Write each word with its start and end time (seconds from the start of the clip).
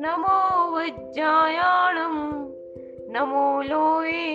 नमो 0.05 0.36
वज्रायाणं 0.75 2.18
नमो 3.16 3.46
लोये 3.70 4.28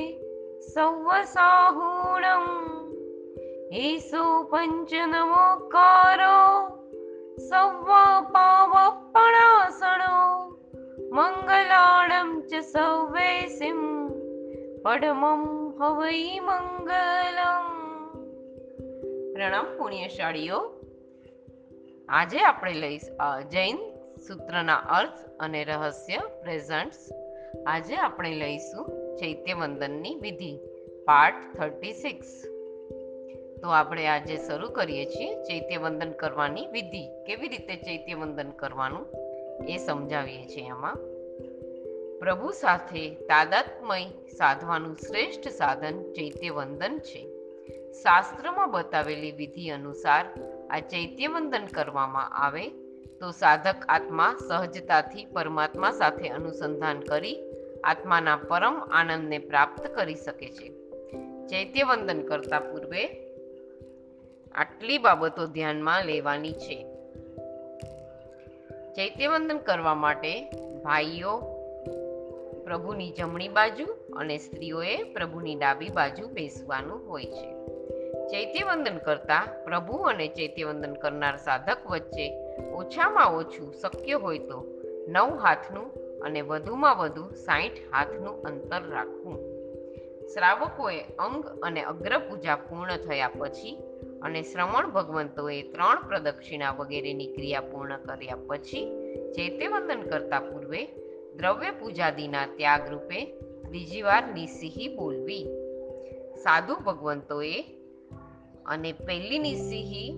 सौवसाहूणम् 0.74 2.50
ईसो 3.84 4.24
पञ्च 4.52 4.94
नमोकारो 4.94 6.40
सौवा 7.50 8.04
पावपणासणो 8.34 10.31
મંગલાણમ 11.12 12.40
ચ 12.40 12.54
સૌવેસિમ 12.54 14.08
પડમમ 14.82 15.42
હવૈ 15.80 16.38
મંગલમ 16.38 17.66
પ્રણામ 19.32 19.66
પુણ્યશાળીઓ 19.78 20.60
આજે 22.08 22.38
આપણે 22.38 22.72
લઈશ 22.72 23.00
જૈન 23.50 23.76
સૂત્રના 24.26 24.74
અર્થ 24.74 25.18
અને 25.40 25.64
રહસ્ય 25.64 26.16
પ્રેઝન્ટ્સ 26.16 26.98
આજે 27.66 27.96
આપણે 27.96 28.34
લઈશું 28.34 29.16
ચૈત્યવંદનની 29.16 30.14
વિધિ 30.14 30.56
પાર્ટ 31.04 31.58
થર્ટી 31.58 31.92
સિક્સ 31.92 32.44
તો 33.62 33.68
આપણે 33.68 34.06
આજે 34.06 34.36
શરૂ 34.36 34.68
કરીએ 34.68 35.04
છીએ 35.04 35.34
ચૈત્યવંદન 35.34 36.12
કરવાની 36.12 36.66
વિધિ. 36.66 37.24
કેવી 37.26 37.48
રીતે 37.48 37.76
ચૈત્યવંદન 37.76 38.50
કરવાનું? 38.50 39.21
એ 39.68 39.76
સમજાવીએ 39.76 40.44
છીએ 40.46 40.68
આમાં. 40.68 40.94
પ્રભુ 42.18 42.50
સાથે 42.50 43.14
તાદાત્મય 43.14 44.04
સાધવાનું 44.38 44.96
શ્રેષ્ઠ 44.96 45.48
સાધન 45.48 46.12
ચૈત્યવંદન 46.12 46.98
છે. 46.98 47.26
શાસ્ત્રમાં 47.92 48.70
બતાવેલી 48.70 49.32
વિધિ 49.32 49.68
અનુસાર 49.68 50.24
આ 50.70 50.78
ચૈત્યવંદન 50.78 51.66
કરવામાં 51.66 52.28
આવે 52.28 52.68
તો 53.20 53.30
સાધક 53.30 53.74
આત્મા 53.88 54.34
સહજતાથી 54.48 55.24
પરમાત્મા 55.24 55.92
સાથે 55.92 56.28
અનુસંધાન 56.28 57.00
કરી 57.00 57.36
આત્માના 57.84 58.36
પરમ 58.36 58.74
આનંદને 58.92 59.38
પ્રાપ્ત 59.38 59.86
કરી 59.86 60.14
શકે 60.14 60.50
છે. 60.50 60.68
ચૈત્યવંદન 61.46 62.22
કરતા 62.22 62.60
પૂર્વે 62.60 63.06
આટલી 64.54 64.98
બાબતો 64.98 65.46
ધ્યાનમાં 65.46 66.04
લેવાની 66.04 66.52
છે. 66.52 66.91
ચૈત્યવંદન 68.96 69.58
કરવા 69.58 69.94
માટે 69.94 70.50
ભાઈઓ 70.84 71.38
પ્રભુની 72.64 73.10
જમણી 73.10 73.48
બાજુ 73.48 73.84
અને 74.16 74.38
સ્ત્રીઓએ 74.38 75.02
પ્રભુની 75.02 75.54
ડાબી 75.54 75.88
બાજુ 75.88 76.28
બેસવાનું 76.28 77.08
હોય 77.08 77.24
છે. 77.24 77.48
ચૈત્યવંદન 78.26 78.98
કરતા 78.98 79.46
પ્રભુ 79.64 79.96
અને 79.96 80.28
ચૈત્યવંદન 80.28 80.94
કરનાર 80.94 81.36
સાધક 81.36 81.78
વચ્ચે 81.86 82.26
ઓછામાં 82.60 83.34
ઓછું 83.34 83.72
શક્ય 83.72 84.12
હોય 84.12 84.38
તો 84.38 84.66
નવ 85.08 85.38
હાથનું 85.38 85.90
અને 86.20 86.40
વધુમાં 86.40 86.98
વધુ 86.98 87.30
સાઠ 87.34 87.78
હાથનું 87.92 88.42
અંતર 88.42 88.90
રાખવું. 88.90 89.52
શ્રાવકોએ 90.26 91.00
અંગ 91.00 91.44
અને 91.62 91.82
અગ્ર 91.82 92.18
પૂજા 92.18 92.56
પૂર્ણ 92.56 92.96
થયા 92.96 93.30
પછી 93.38 93.78
અને 94.22 94.42
શ્રવણ 94.42 94.90
ભગવંતોએ 94.90 95.62
ત્રણ 95.62 96.08
પ્રદક્ષિણા 96.08 96.70
વગેરેની 96.70 97.26
ક્રિયા 97.26 97.60
પૂર્ણ 97.60 97.96
કર્યા 97.96 98.36
પછી 98.46 98.86
ચૈત્યવંદન 99.36 100.02
કરતા 100.02 100.40
પૂર્વે 100.40 100.86
દ્રવ્ય 101.36 101.70
પૂજાદિના 101.70 102.46
ત્યાગ 102.46 102.90
રૂપે 102.90 103.40
બીજી 103.70 104.02
વાર 104.02 104.34
નિસિહી 104.34 104.96
બોલવી. 104.96 105.44
સાધુ 106.34 106.76
ભગવંતોએ 106.76 107.62
અને 108.66 108.92
પહેલી 108.92 109.38
નિસિહી 109.38 110.16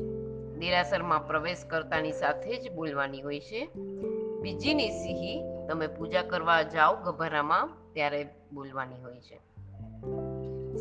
દેરાસરમાં 0.59 1.27
પ્રવેશ 1.27 1.65
કરતાની 1.71 2.13
સાથે 2.13 2.57
જ 2.57 2.73
બોલવાની 2.73 3.23
હોય 3.23 3.41
છે. 3.41 3.69
બીજી 4.43 4.75
નિસિહી, 4.75 5.43
તમે 5.69 5.87
પૂજા 5.87 6.23
કરવા 6.23 6.63
જાઓ 6.63 6.97
ગભરામાં, 6.97 7.71
ત્યારે 7.93 8.29
બોલવાની 8.53 9.03
હોય 9.03 9.21
છે. 9.21 9.54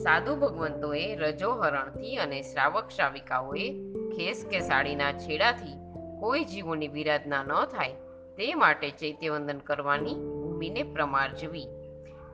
સાધુ 0.03 0.35
ભગવંતોએ 0.35 1.03
રજોહરણથી 1.15 2.15
અને 2.15 2.39
શ્રાવક 2.41 2.87
શ્રાવિકાઓએ 2.95 3.67
ખેસ 4.15 4.39
કે 4.51 4.59
સાડીના 4.59 5.11
છેડાથી 5.13 5.75
કોઈ 6.19 6.43
જીવોની 6.43 6.87
વિરાધના 6.87 7.43
ન 7.43 7.53
થાય, 7.65 7.95
તે 8.37 8.47
માટે 8.55 8.89
ચૈત્યવંદન 8.91 9.57
કરવાની 9.57 10.15
ભૂમિને 10.15 10.83
પ્રમાર્જવી 10.83 11.67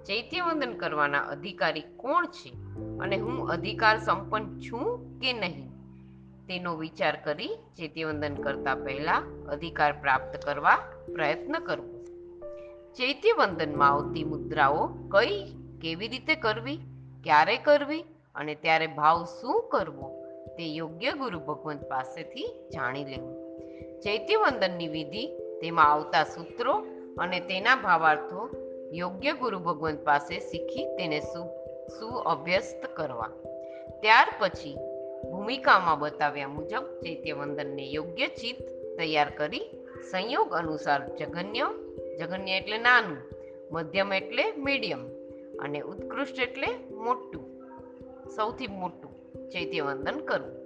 ચૈત્યવંદન 0.08 0.74
કરવાના 0.74 1.26
અધિકારી 1.28 1.88
કોણ 1.98 2.26
છે 2.28 2.52
અને 3.00 3.18
હું 3.18 3.52
અધિકાર 3.52 3.98
સંપન્ન 3.98 4.60
છું 4.60 4.88
કે 5.20 5.34
નહીં? 5.34 5.72
તેનો 6.48 6.76
વિચાર 6.76 7.16
કરી 7.24 7.54
ચૈત્યવંદન 7.78 8.36
કરતા 8.36 8.76
પહેલા 8.76 9.22
અધિકાર 9.50 9.92
પ્રાપ્ત 9.92 10.34
કરવા 10.46 10.78
પ્રયત્ન 11.14 11.60
કરવો 11.60 11.98
ચૈત્યવંદનમાં 12.98 13.92
આવતી 13.92 14.24
મુદ્રાઓ 14.24 14.88
કઈ 14.88 15.44
કેવી 15.82 16.08
રીતે 16.08 16.36
કરવી? 16.36 16.80
ક્યારે 17.30 17.58
કરવી 17.58 18.02
અને 18.36 18.56
ત્યારે 18.56 18.88
ભાવ 18.88 19.24
શું 19.24 19.70
કરવો 19.70 20.24
તે 20.58 20.64
યોગ્ય 20.76 21.12
ગુરુ 21.12 21.40
ભગવંત 21.40 21.84
પાસેથી 21.84 22.70
જાણી 22.74 23.06
લેવું. 23.06 23.36
ચૈત્યવંદનની 24.00 24.88
વિધિ 24.88 25.28
તેમાં 25.62 25.92
આવતા 25.92 26.24
સૂત્રો 26.24 26.74
અને 27.18 27.40
તેના 27.40 27.76
ભાવાર્થો 27.76 28.50
યોગ્ય 28.94 29.34
ગુરુ 29.34 29.60
ભગવંત 29.60 30.04
પાસે 30.04 30.40
શીખી 30.40 30.86
તેને 30.86 31.20
સુ, 31.20 31.46
સુઅભ્યસ્ત 32.00 32.86
કરવા. 32.98 33.30
ત્યાર 34.02 34.28
પછી 34.40 34.78
ભૂમિકામાં 35.32 36.00
બતાવ્યા 36.00 36.48
મુજબ 36.48 36.84
ચૈત્યવંદનને 36.84 37.86
યોગ્ય 37.86 38.28
ચિત્ત 38.28 38.62
તૈયાર 38.98 39.30
કરી 39.30 39.62
સંયોગ 40.12 40.54
અનુસાર 40.54 41.16
જગન્ય 41.16 41.68
જગન્ય 42.20 42.58
એટલે 42.58 42.78
નાનું, 42.78 43.18
મધ્યમ 43.72 44.14
એટલે 44.14 44.52
મીડિયમ 44.52 45.19
અને 45.60 45.80
ઉત્કૃષ્ટ 45.80 46.40
એટલે 46.40 46.68
મોટું. 46.92 47.60
સૌથી 48.36 48.68
મોટું 48.68 49.34
ચૈત્યવંદન 49.50 50.18
કરવું. 50.20 50.60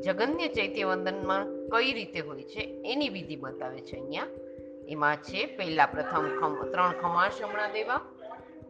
જગન્ય 0.00 0.48
ચૈત્યવંદનમાં 0.48 1.46
કઈ 1.68 1.92
રીતે 1.92 2.20
હોય 2.20 2.42
છે 2.42 2.82
એની 2.84 3.08
વિધિ 3.08 3.36
બતાવે 3.36 3.80
છે 3.80 3.96
અહીંયા. 3.96 4.26
એમાં 4.88 5.16
છે, 5.16 5.46
પહેલા 5.46 5.86
પ્રથમ 5.86 6.40
ખમ, 6.40 6.68
ત્રણ 6.70 6.92
ખમાશ 6.92 7.42
હમણાં 7.42 7.72
દેવા. 7.72 8.00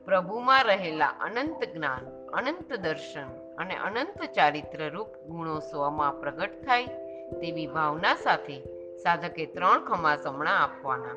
પ્રભુમાં 0.05 0.65
રહેલા 0.65 1.07
અનંત 1.07 1.65
જ્ઞાન, 1.65 2.27
અનંત 2.29 2.73
દર્શન 2.73 3.55
અને 3.57 3.75
અનંત 3.77 4.23
ચારિત્ર 4.35 4.91
રૂપ 4.91 5.09
ગુણો 5.09 5.59
સ્વમાં 5.59 6.21
પ્રગટ 6.21 6.63
થાય 6.65 6.87
તેવી 7.41 7.67
ભાવના 7.67 8.15
સાથે 8.15 8.61
સાધકે 8.97 9.47
ત્રણ 9.47 9.85
ખમાસ 9.85 10.27
હમણાં 10.27 10.63
આપવાના. 10.63 11.17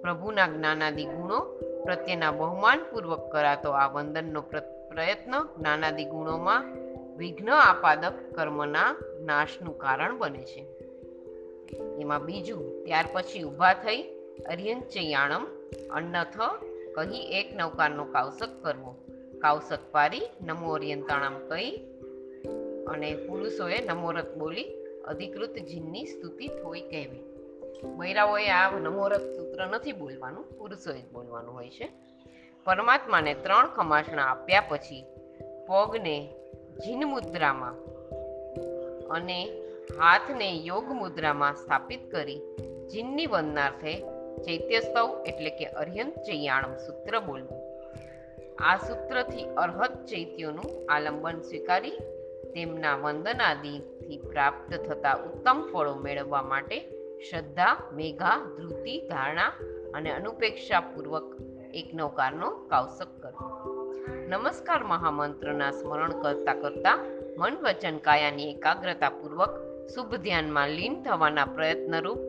પ્રભુના 0.00 0.48
જ્ઞાનાદિ 0.48 1.04
ગુણો 1.04 1.46
પ્રત્યેના 1.84 2.32
બહુમાનપૂર્વક 2.32 3.32
કરાતો 3.32 3.70
આ 3.70 3.88
વંદનનો 3.88 4.42
પ્ર- 4.42 4.88
પ્રયત્ન 4.88 5.42
જ્ઞાનાદિ 5.58 6.04
ગુણોમાં 6.04 6.64
વિઘ્ન 7.16 7.50
આપાદક 7.50 8.12
કર્મના 8.34 8.96
નાશનું 9.20 9.78
કારણ 9.78 10.18
બને 10.18 10.44
છે. 10.44 10.66
એમાં 12.00 12.24
બીજું, 12.24 12.84
ત્યાર 12.84 13.04
પછી 13.12 13.42
ઊભા 13.42 13.74
થઈ 13.74 14.02
અર્યંચયાણમ 14.48 15.46
અન્નથ 15.90 16.36
કહી 16.94 17.18
એક 17.18 17.56
નૌકારનો 17.56 18.04
કાવસક 18.04 18.62
કરવો. 18.62 18.96
કાવસક 19.38 19.78
પારી 19.92 20.20
નમો 20.44 20.72
અર્યંતાણમ 20.72 21.48
કહી 21.48 21.76
અને 22.86 23.14
પુરુષોએ 23.14 23.86
નમોરત 23.86 24.36
બોલી 24.36 24.64
અધિકૃત 25.08 25.50
જીનની 25.50 26.04
સ્તુતિ 26.04 26.48
થોઈ 26.48 26.80
કહેવી. 26.80 27.37
બૈરાઓએ 27.96 28.48
આ 28.48 28.70
નમોરત 28.70 29.20
સૂત્ર 29.20 29.66
નથી 29.66 29.92
બોલવાનું 29.92 30.58
પુરુષોએ 30.58 31.00
જ 31.00 31.12
બોલવાનું 31.12 31.54
હોય 31.54 31.70
છે. 31.70 31.88
પરમાત્માને 32.64 33.34
ત્રણ 33.34 33.66
ખમાસણા 33.66 34.22
આપ્યા 34.22 34.60
પછી 34.68 35.04
પગને 35.68 36.34
જીન 36.84 37.04
મુદ્રામાં 37.04 37.74
અને 39.08 39.48
હાથને 40.00 40.52
યોગ 40.52 40.84
મુદ્રામાં 40.84 41.54
સ્થાપિત 41.54 42.10
કરી 42.10 42.40
જીનની 42.92 43.26
વંદનાર્થે 43.26 44.00
ચૈત્યસ્તવ 44.38 45.24
એટલે 45.26 45.50
કે 45.50 45.64
અર્યંત 45.64 46.14
ચૈયાણમ 46.14 46.76
સૂત્ર 46.76 47.20
બોલવું. 47.20 47.58
આ 48.58 48.76
સૂત્રથી 48.76 49.44
અર્હત 49.44 50.04
ચૈત્યોનું 50.04 50.92
આલંબન 50.92 51.40
સ્વીકારી 51.40 51.90
તેમના 52.54 52.96
વંદનાદિથી 52.96 54.16
પ્રાપ્ત 54.16 54.74
થતા 54.74 55.12
ઉત્તમ 55.12 55.68
ફળો 55.72 55.94
મેળવવા 55.94 56.42
માટે 56.42 56.97
શ્રદ્ધા, 57.26 57.76
મેઘા, 57.92 58.38
ધૃતિ, 58.56 59.08
ધારણા 59.08 59.52
અને 59.94 60.10
અનુપેક્ષાપૂર્વક 60.10 61.28
એક 61.74 61.88
નૌકારનો 61.94 62.48
કાવસક 62.70 63.10
કરવો 63.22 63.48
નમસ્કાર 64.28 64.84
મહામંત્રના 64.84 65.70
સ્મરણ 65.70 66.14
કરતા 66.22 66.54
કરતા 66.54 66.96
મન 67.38 67.56
વચન 67.64 67.98
કાયાની 67.98 68.50
એકાગ્રતાપૂર્વક 68.50 69.54
શુભ 69.94 70.14
ધ્યાનમાં 70.16 70.68
લીન 70.68 71.02
થવાના 71.02 71.44
પ્રયત્નરૂપ 71.44 72.22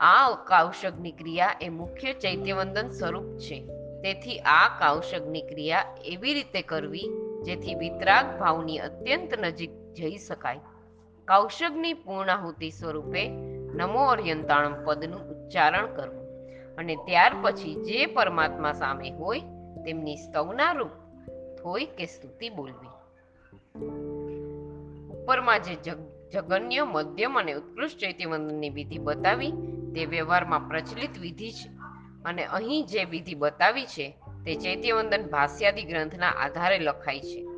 આ 0.00 0.34
કાવશગની 0.44 1.10
ક્રિયા 1.10 1.58
એ 1.60 1.68
મુખ્ય 1.68 2.12
ચૈત્યવંદન 2.12 2.88
સ્વરૂપ 2.88 3.30
છે. 3.38 3.58
તેથી 4.02 4.38
આ 4.38 4.68
કાવશગની 4.78 5.42
ક્રિયા 5.42 5.84
એવી 6.04 6.34
રીતે 6.34 6.62
કરવી 6.62 7.08
જેથી 7.42 7.74
વિતરાગ 7.74 8.26
ભાવની 8.38 8.78
અત્યંત 8.78 9.38
નજીક 9.38 9.70
જઈ 9.92 10.18
શકાય. 10.18 10.69
કૌશગની 11.30 11.92
પૂર્ણાહુતિ 11.92 12.70
સ્વરૂપે 12.70 13.28
નમો 13.74 14.04
અર્યંતાણમ 14.04 14.84
પદનું 14.84 15.20
ઉચ્ચારણ 15.20 15.86
કરવું. 15.86 16.26
અને 16.76 16.96
ત્યાર 16.96 17.32
પછી 17.42 17.74
જે 17.74 18.06
પરમાત્મા 18.06 18.72
સામે 18.72 19.10
હોય 19.10 19.40
તેમની 19.84 20.16
સ્તવના 20.16 20.72
રૂપ 20.72 20.88
થોઈ 21.62 21.84
કે 21.84 22.06
સ્તુતિ 22.06 22.48
બોલવી. 22.48 22.88
ઉપરમાં 25.08 25.62
જે 25.62 25.74
જગ, 25.74 25.96
જગન્ય, 26.32 26.84
મધ્યમ 26.84 27.38
અને 27.38 27.52
ઉત્કૃષ્ટ 27.52 27.98
ચૈત્યવંદનની 27.98 28.70
વિધિ 28.70 28.98
બતાવી 28.98 29.50
તે 29.94 30.06
વ્યવહારમાં 30.06 30.68
પ્રચલિત 30.68 31.18
વિધિ 31.18 31.50
છે. 31.50 31.68
અને 32.24 32.44
અહીં 32.44 32.86
જે 32.86 33.04
વિધિ 33.04 33.34
બતાવી 33.34 33.86
છે 33.86 34.16
તે 34.44 34.54
ચૈત્યવંદન 34.54 35.22
ભાષ્યાદિ 35.22 35.82
ગ્રંથના 35.82 36.28
આધારે 36.28 36.78
લખાય 36.78 37.20
છે. 37.20 37.49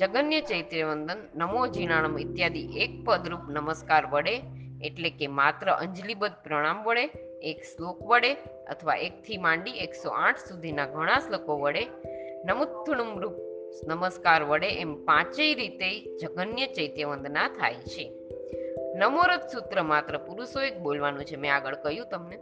જગન્ય 0.00 0.40
ચૈત્યવંદન, 0.40 1.16
નમો 1.34 1.66
જીનાણમ 1.66 2.18
ઇત્યાદિ 2.18 2.78
એક 2.78 3.04
પદરૂપ 3.04 3.40
નમસ્કાર 3.48 4.06
વડે, 4.06 4.40
એટલે 4.82 5.10
કે 5.10 5.26
માત્ર 5.26 5.70
અંજલિબદ્ધ 5.70 6.32
પ્રણામ 6.44 6.84
વડે, 6.84 7.04
એક 7.42 7.62
શ્લોક 7.62 8.02
વડે, 8.02 8.32
અથવા 8.70 8.94
એકથી 8.94 9.36
માંડી 9.36 9.70
એકસો 9.70 10.10
આઠ 10.10 10.36
સુધીના 10.36 10.86
ઘણા 10.86 11.18
શ્લોકો 11.18 11.56
વડે, 11.56 11.86
નમુત્થુણમ 12.44 13.20
રૂપ 13.20 13.32
નમસ્કાર 13.88 14.42
વડે 14.42 14.66
એમ 14.66 15.04
પાંચેય 15.04 15.54
રીતે 15.54 16.16
જગન્ય 16.16 16.66
ચૈત્યવંદના 16.66 17.48
થાય 17.48 17.74
છે. 17.74 18.12
નમોરથ 18.96 19.48
સૂત્ર 19.52 19.82
માત્ર 19.82 20.18
પુરુષોએ 20.18 20.70
જ 20.70 20.78
બોલવાનું 20.78 21.24
છે, 21.24 21.36
મેં 21.36 21.54
આગળ 21.54 21.74
કહ્યું 21.74 22.08
તમને. 22.10 22.38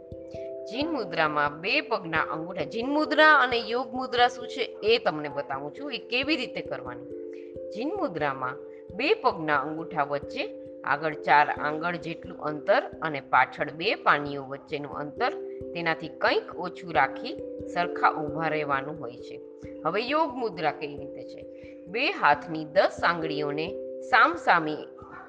જીન 0.71 0.91
મુદ્રામાં 0.91 1.61
બે 1.61 1.81
પગના 1.81 2.19
અંગૂઠા, 2.19 2.63
જીન 2.63 2.89
મુદ્રા 2.89 3.35
અને 3.35 3.57
યોગ 3.57 3.93
મુદ્રા 3.93 4.27
શું 4.27 4.47
છે 4.47 4.61
એ 4.61 4.97
તમને 4.97 5.29
બતાવું 5.29 5.75
છું, 5.79 5.93
એ 5.93 5.97
કેવી 5.97 6.35
રીતે 6.35 6.61
કરવાની? 6.61 7.22
જીન 7.55 7.89
મુદ્રામાં 7.89 8.57
બે 8.95 9.13
પગના 9.13 9.57
અંગૂઠા 9.57 10.03
વચ્ચે 10.03 10.63
આગળ 10.83 11.13
ચાર 11.13 11.49
આંગળ 11.49 11.95
જેટલું 11.95 12.37
અંતર 12.37 12.83
અને 13.01 13.21
પાછળ 13.21 13.71
બે 13.71 13.95
પાનીઓ 13.95 14.43
વચ્ચેનું 14.43 14.91
અંતર 14.91 15.33
તેનાથી 15.73 16.07
કંઈક 16.07 16.55
ઓછું 16.55 16.93
રાખી 16.93 17.37
સરખા 17.73 18.09
ઊભા 18.09 18.47
રહેવાનું 18.47 18.99
હોય 18.99 19.17
છે. 19.17 19.41
હવે 19.85 20.01
યોગ 20.01 20.35
મુદ્રા 20.35 20.71
કેવી 20.71 20.97
રીતે 20.97 21.23
છે? 21.23 21.45
બે 21.87 22.11
હાથની 22.11 22.65
દસ 22.65 23.01
આંગળીઓને 23.03 23.71
સામસામી 24.01 24.77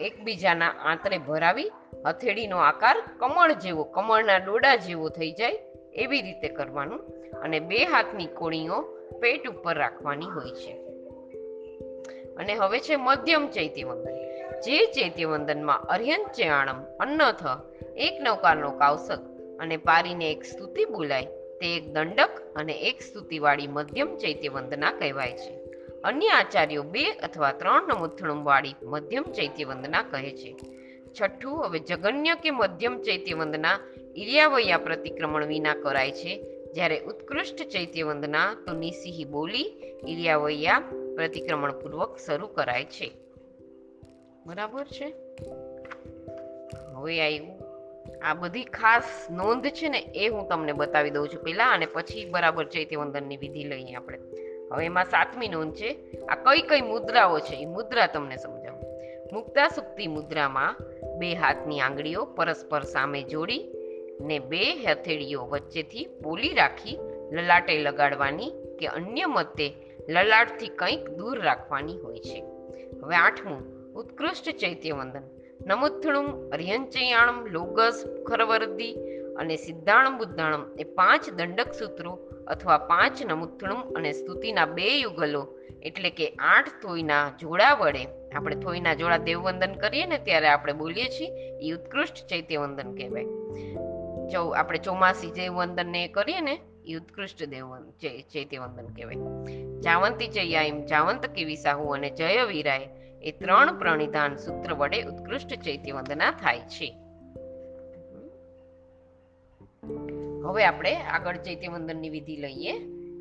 એકબીજાના 0.00 0.68
આંતરે 0.68 1.18
ભરાવી 1.18 1.70
હથેળીનો 2.06 2.56
આકાર 2.56 2.96
કમળ 3.18 3.52
જેવો, 3.52 3.84
કમળના 3.84 4.36
ડોડા 4.36 4.76
જેવો 4.76 5.08
થઈ 5.08 5.32
જાય 5.32 5.58
એવી 5.94 6.22
રીતે 6.22 6.48
કરવાનું 6.48 7.00
અને 7.40 7.60
બે 7.60 7.84
હાથની 7.84 8.26
કોણીઓ 8.26 8.80
પેટ 9.20 9.48
ઉપર 9.48 9.74
રાખવાની 9.76 10.26
હોય 10.26 10.50
છે. 10.50 10.83
અને 12.36 12.54
હવે 12.54 12.80
છે 12.80 12.96
મધ્યમ 12.96 13.50
ચૈત્યવંદન. 13.50 14.14
જે 14.60 14.86
ચૈત્યવંદનમાં 14.86 15.80
અર્યંત 15.80 16.26
ચયાણમ, 16.32 16.96
અન્નથ, 16.96 17.42
એક 17.96 18.20
નૌકારનો 18.20 18.70
કાવસક 18.70 19.18
અને 19.60 19.76
પારીને 19.76 20.32
એક 20.32 20.44
સ્તુતિ 20.44 20.84
બોલાય, 20.84 21.24
તે 21.60 21.76
એક 21.76 21.92
દંડક 21.92 22.30
અને 22.56 22.72
એક 22.72 23.00
સ્તુતિવાળી 23.00 23.66
મધ્યમ 23.66 24.16
ચૈત્યવંદના 24.16 24.92
કહેવાય 24.92 25.32
છે. 25.32 25.58
અન્ય 26.04 26.28
આચાર્યો 26.28 26.82
બે 26.82 27.10
અથવા 27.10 27.52
ત્રણ 27.52 27.88
નમુથણમ 27.88 28.44
વાળી 28.44 28.74
મધ્યમ 28.82 29.22
ચૈત્યવંદના 29.22 30.02
કહે 30.02 30.30
છે. 30.30 30.56
છઠ્ઠું, 31.20 31.66
હવે 31.66 31.78
જગન્ય 31.78 32.34
કે 32.34 32.50
મધ્યમ 32.50 33.02
ચૈત્યવંદના 33.02 33.78
ઇરિયાવૈયા 34.16 34.78
પ્રતિક્રમણ 34.78 35.46
વિના 35.46 35.74
કરાય 35.74 36.10
છે. 36.10 36.44
જ્યારે 36.72 37.00
ઉત્કૃષ્ટ 37.00 37.56
ચૈત્યવંદના 37.56 38.54
તો 38.66 38.72
નિસિહી 38.72 39.24
બોલી, 39.24 39.74
ઇરિયાવૈયા 40.08 40.82
પ્રતિક્રમણ 41.14 41.72
પૂર્વક 41.72 42.18
શરૂ 42.26 42.46
કરાય 42.46 42.84
છે. 42.84 43.10
બરાબર 44.46 44.84
છે? 44.84 45.12
હવે 46.94 47.20
આવ્યું 47.20 47.64
આ 48.22 48.34
બધી 48.34 48.64
ખાસ 48.64 49.26
નોંધ 49.30 49.66
છે 49.66 49.88
ને, 49.88 49.98
એ 49.98 50.28
હું 50.28 50.48
તમને 50.48 50.72
બતાવી 50.72 51.10
દઉં 51.10 51.28
છું 51.28 51.42
પહેલા 51.42 51.66
અને 51.66 51.86
પછી 51.86 52.30
બરાબર 52.30 52.64
ચૈત્યવંદનની 52.64 53.36
વિધિ 53.36 53.64
લઈએ 53.64 53.94
આપણે. 53.94 54.18
હવે 54.72 54.84
એમાં 54.84 55.04
સાતમી 55.04 55.48
નોંધ 55.48 55.74
છે, 55.74 55.96
આ 56.28 56.34
કઈ 56.34 56.62
કઈ 56.62 56.80
મુદ્રાઓ 56.80 57.38
છે, 57.38 57.54
એ 57.54 57.66
મુદ્રા 57.66 58.06
તમને 58.06 58.36
સમજાવું. 58.36 58.84
મુક્તા 59.32 59.68
સુક્તિ 59.68 60.06
મુદ્રામાં 60.06 60.76
બે 61.18 61.34
હાથની 61.34 61.80
આંગળીઓ 61.80 62.24
પરસ્પર 62.24 62.82
સામે 62.82 63.22
જોડી 63.22 63.64
ને 64.20 64.38
બે 64.38 64.74
હથેળીઓ 64.74 65.46
વચ્ચેથી 65.46 66.08
બોલી 66.22 66.54
રાખી 66.54 66.98
લલાટે 67.32 67.78
લગાડવાની 67.78 68.50
કે 68.78 68.86
અન્ય 68.86 69.26
મતે 69.26 69.72
લલાટથી 70.08 70.68
કંઈક 70.68 71.08
દૂર 71.08 71.42
રાખવાની 71.42 71.98
હોય 71.98 72.18
છે. 72.18 72.44
હવે 73.02 73.16
આઠમું, 73.16 73.92
ઉત્કૃષ્ટ 73.92 74.50
ચૈત્યવંદન. 74.50 75.22
નમુથણું 75.66 76.50
અર્યંચયાણમ 76.50 77.46
લોગસ 77.46 78.04
ખરવર્દી 78.26 78.92
અને 79.36 79.56
સિદ્ધાણમ 79.56 80.18
બુદ્ધાણમ 80.18 80.78
એ 80.78 80.84
પાંચ 80.84 81.30
દંડક 81.30 81.72
સૂત્રો 81.72 82.18
અથવા 82.46 82.78
પાંચ 82.78 83.22
નમુથણું 83.26 83.78
અને 83.78 84.12
સ્તુતિના 84.12 84.66
બે 84.66 84.98
યુગલો 84.98 85.58
એટલે 85.82 86.10
કે 86.10 86.28
આઠ 86.28 86.68
થોઈના 86.82 87.30
જોડા 87.40 87.74
વડે 87.74 88.06
આપણે 88.36 88.56
થોઈના 88.56 88.94
જોડા 88.94 89.16
દેવવંદન 89.16 89.74
કરીએ 89.74 90.06
ને 90.06 90.18
ત્યારે 90.18 90.48
આપણે 90.48 90.72
બોલીએ 90.72 91.04
છીએ 91.04 91.58
એ 91.58 91.72
ઉત્કૃષ્ટ 91.72 92.14
ચૈત્યવંદન 92.14 92.94
કહેવાય. 92.94 93.24
ચૌ 94.32 94.48
આપણે 94.48 94.78
ચોમાસી 94.78 95.30
દેવવંદન 95.30 95.86
ને 95.86 96.08
કરીએ 96.08 96.40
ને 96.40 96.60
એ 96.86 96.94
ઉત્કૃષ્ટ 96.94 97.44
દેવવંદન 97.44 97.90
ચૈત્યવંદન 98.32 98.86
કહેવાય 98.86 99.16
જાવંતી 99.80 100.54
એમ 100.54 100.86
જાવંત 100.86 101.26
કેવી 101.26 101.56
સાહુ 101.56 101.88
અને 101.88 102.10
જય 102.10 102.44
વીરાય 102.44 102.88
એ 103.22 103.30
ત્રણ 103.30 103.78
પ્રણિધાન 103.78 104.36
સૂત્ર 104.36 104.72
વડે 104.72 105.02
ઉત્કૃષ્ટ 105.02 105.54
ચૈત્યવંદના 105.54 106.30
થાય 106.30 106.60
છે 106.60 106.96
હવે 110.44 110.64
આપણે 110.64 110.96
આગળ 110.96 111.36
ચૈત્યવંદનની 111.36 112.08
વિધિ 112.08 112.36
લઈએ. 112.36 112.72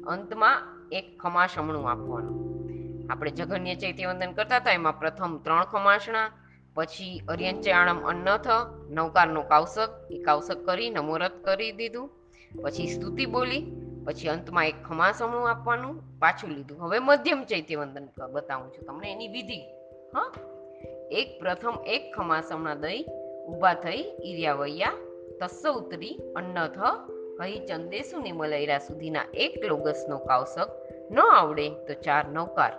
અંતમાં 0.04 0.88
એક 0.92 1.20
ખમાસમણું 1.20 1.92
આપવાનું. 1.92 2.36
આપણે 3.12 3.32
જઘન્ય 3.32 3.76
ચૈત્યવંદન 3.76 4.32
કરતા 4.32 4.56
હતા, 4.56 4.72
એમાં 4.72 5.00
પ્રથમ 5.00 5.38
ત્રણ 5.38 5.64
ખમાસણા 5.64 6.32
પછી 6.74 7.22
અર્યંચાણમ 7.28 8.04
અન્નથ, 8.04 8.48
નવકારનો 8.90 9.42
કાવસક, 9.42 9.90
એ 10.12 10.22
કાવસક 10.22 10.66
કરી 10.66 10.90
નમોરત 10.90 11.46
કરી 11.46 11.72
દીધું. 11.72 12.23
પછી 12.62 12.88
સ્તુતિ 12.88 13.26
બોલી, 13.26 13.72
પછી 14.06 14.30
અંતમાં 14.30 14.68
એક 14.68 14.84
ખમાસમણું 14.84 15.50
આપવાનું, 15.50 16.20
પાછું 16.20 16.50
લીધું. 16.50 16.82
હવે 16.82 17.00
મધ્યમ 17.00 17.44
ચૈત્યવંદન 17.44 18.08
બતાવું 18.32 18.72
છું 18.72 18.86
તમને 18.86 19.12
એની 19.12 19.28
વિધિ. 19.28 19.58
હા? 20.16 20.32
એક 21.12 21.40
પ્રથમ 21.40 21.74
એક 21.88 22.14
ખમાસમણા 22.16 22.76
દઈ, 22.76 23.04
ઊભા 23.48 23.74
થઈ, 23.74 24.04
ઈર્યાવૈયા, 24.26 24.92
તસ્સ 25.42 25.68
ઉતરી, 25.68 26.20
અન્નથ 26.36 26.78
કહી 27.38 27.66
ચંદેસુ 27.66 28.20
નિમલૈરા 28.20 28.78
સુધીના 28.78 29.22
એક 29.34 29.66
લોગસનો 29.66 30.18
કાવસક 30.18 30.70
ન 31.12 31.20
આવડે 31.20 31.70
તો 31.70 31.94
ચાર 31.94 32.26
નૌકાર. 32.26 32.72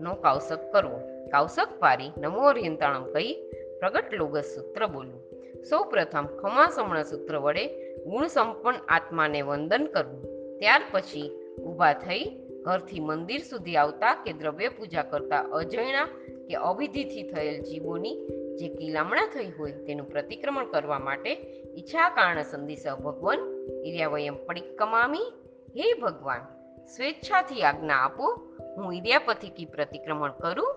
નો 0.00 0.14
કાવસક 0.14 0.72
કરવો. 0.72 1.00
કાવસક 1.30 1.68
પારી 1.78 2.10
નમો 2.18 2.38
ઓરિયંતાણમ 2.38 3.02
કહી 3.02 3.52
પ્રગટ 3.80 4.14
લોગસ 4.14 4.44
સૂત્ર 4.44 4.86
બોલવું 4.86 5.29
સૌ 5.68 5.84
પ્રથમ 5.84 6.26
ખમાસમણા 6.26 7.02
સૂત્ર 7.02 7.36
વડે 7.36 7.94
ગુણ 8.04 8.26
સંપન્ન 8.26 8.76
આત્માને 8.88 9.42
વંદન 9.42 9.86
કરવું. 9.86 10.22
ત્યાર 10.58 10.82
પછી 10.90 11.30
ઊભા 11.62 11.92
થઈ 11.92 12.24
ઘરથી 12.62 13.00
મંદિર 13.00 13.40
સુધી 13.40 13.76
આવતા 13.76 14.14
કે 14.14 14.32
દ્રવ્ય 14.32 14.68
પૂજા 14.68 15.02
કરતા 15.02 15.38
અજૈણા 15.38 16.04
કે 16.48 16.54
અવિધિથી 16.54 17.22
થયેલ 17.22 17.62
જીવોની 17.62 18.28
જે 18.56 18.68
કિલામણા 18.68 19.26
થઈ 19.26 19.50
હોય 19.50 19.72
તેનું 19.72 20.08
પ્રતિક્રમણ 20.08 20.70
કરવા 20.70 20.98
માટે 20.98 21.32
ઈચ્છા 21.78 22.08
કારણ 22.08 22.42
સંદેશ 22.42 22.86
ભગવાન 23.04 23.38
ઇર્યાવયમ 23.84 24.36
પડિક્કમામી 24.46 25.32
હે 25.76 25.92
ભગવાન, 26.00 26.40
સ્વેચ્છાથી 26.86 27.62
આજ્ઞા 27.62 27.94
આપો, 27.94 28.56
હું 28.76 28.94
ઇર્યાપથિકી 28.94 29.64
પ્રતિક્રમણ 29.64 30.32
કરું 30.32 30.74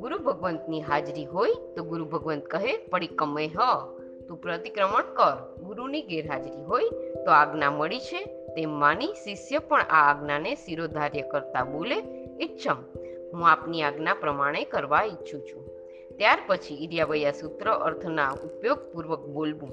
ગુરુ 0.00 0.18
ભગવંતની 0.18 0.82
હાજરી 0.82 1.24
હોય 1.24 1.54
તો 1.76 1.84
ગુરુ 1.84 2.04
ભગવંત 2.04 2.44
કહે 2.44 2.76
પડિક્કમે 2.76 3.46
હ. 3.46 3.58
તું 4.28 4.40
પ્રતિક્રમણ 4.40 5.02
કર. 5.14 5.62
ગુરુની 5.62 6.02
ગેરહાજરી 6.02 6.64
હોય 6.64 6.88
તો 7.24 7.30
આજ્ઞા 7.30 7.70
મળી 7.70 8.00
છે. 8.00 8.24
તેમ 8.24 8.70
માની 8.70 9.12
શિષ્ય 9.24 9.58
પણ 9.58 9.80
આ 9.80 10.10
આજ્ઞાને 10.10 10.54
શિરોધાર્ય 10.54 11.22
કરતા 11.22 11.64
બોલે 11.64 11.94
ઈચ્છમ 12.40 12.76
હું 13.32 13.48
આપની 13.50 13.82
આજ્ઞા 13.82 14.14
પ્રમાણે 14.14 14.64
કરવા 14.64 15.04
ઈચ્છું 15.04 15.40
છું. 15.40 15.64
ત્યાર 16.16 16.38
પછી 16.46 16.74
ઇરિયાવૈયા 16.74 17.30
સૂત્ર 17.32 17.70
અર્થના 17.70 18.30
ઉપયોગપૂર્વક 18.30 19.26
બોલવું. 19.26 19.72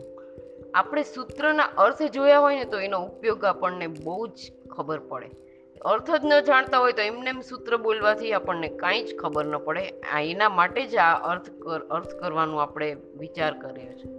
આપણે 0.74 1.04
સૂત્રના 1.04 1.64
અર્થ 1.64 2.04
જોયા 2.04 2.40
હોય 2.40 2.56
ને 2.56 2.66
તો 2.66 2.80
એનો 2.80 3.06
ઉપયોગ 3.06 3.46
આપણને 3.46 3.88
બહુ 3.88 4.28
જ 4.28 4.52
ખબર 4.70 5.00
પડે. 5.00 5.47
અર્થ 5.82 6.12
જ 6.12 6.26
ન 6.26 6.40
જાણતા 6.40 6.78
હોય 6.78 6.94
તો 6.94 7.02
એમને 7.02 7.30
એમ 7.30 7.42
સૂત્ર 7.42 7.78
બોલવાથી 7.78 8.34
આપણને 8.34 8.68
કાંઈ 8.68 9.04
જ 9.04 9.16
ખબર 9.16 9.46
ન 9.46 9.58
પડે. 9.58 9.90
આ 9.90 10.22
એના 10.22 10.50
માટે 10.50 10.86
જ 10.86 10.96
આ 10.96 11.32
અર્થ 11.32 11.50
અર્થ 11.92 12.16
કરવાનું 12.16 12.62
આપણે 12.62 12.98
વિચાર 13.18 13.54
કર્યો 13.60 13.94
છે. 13.94 14.18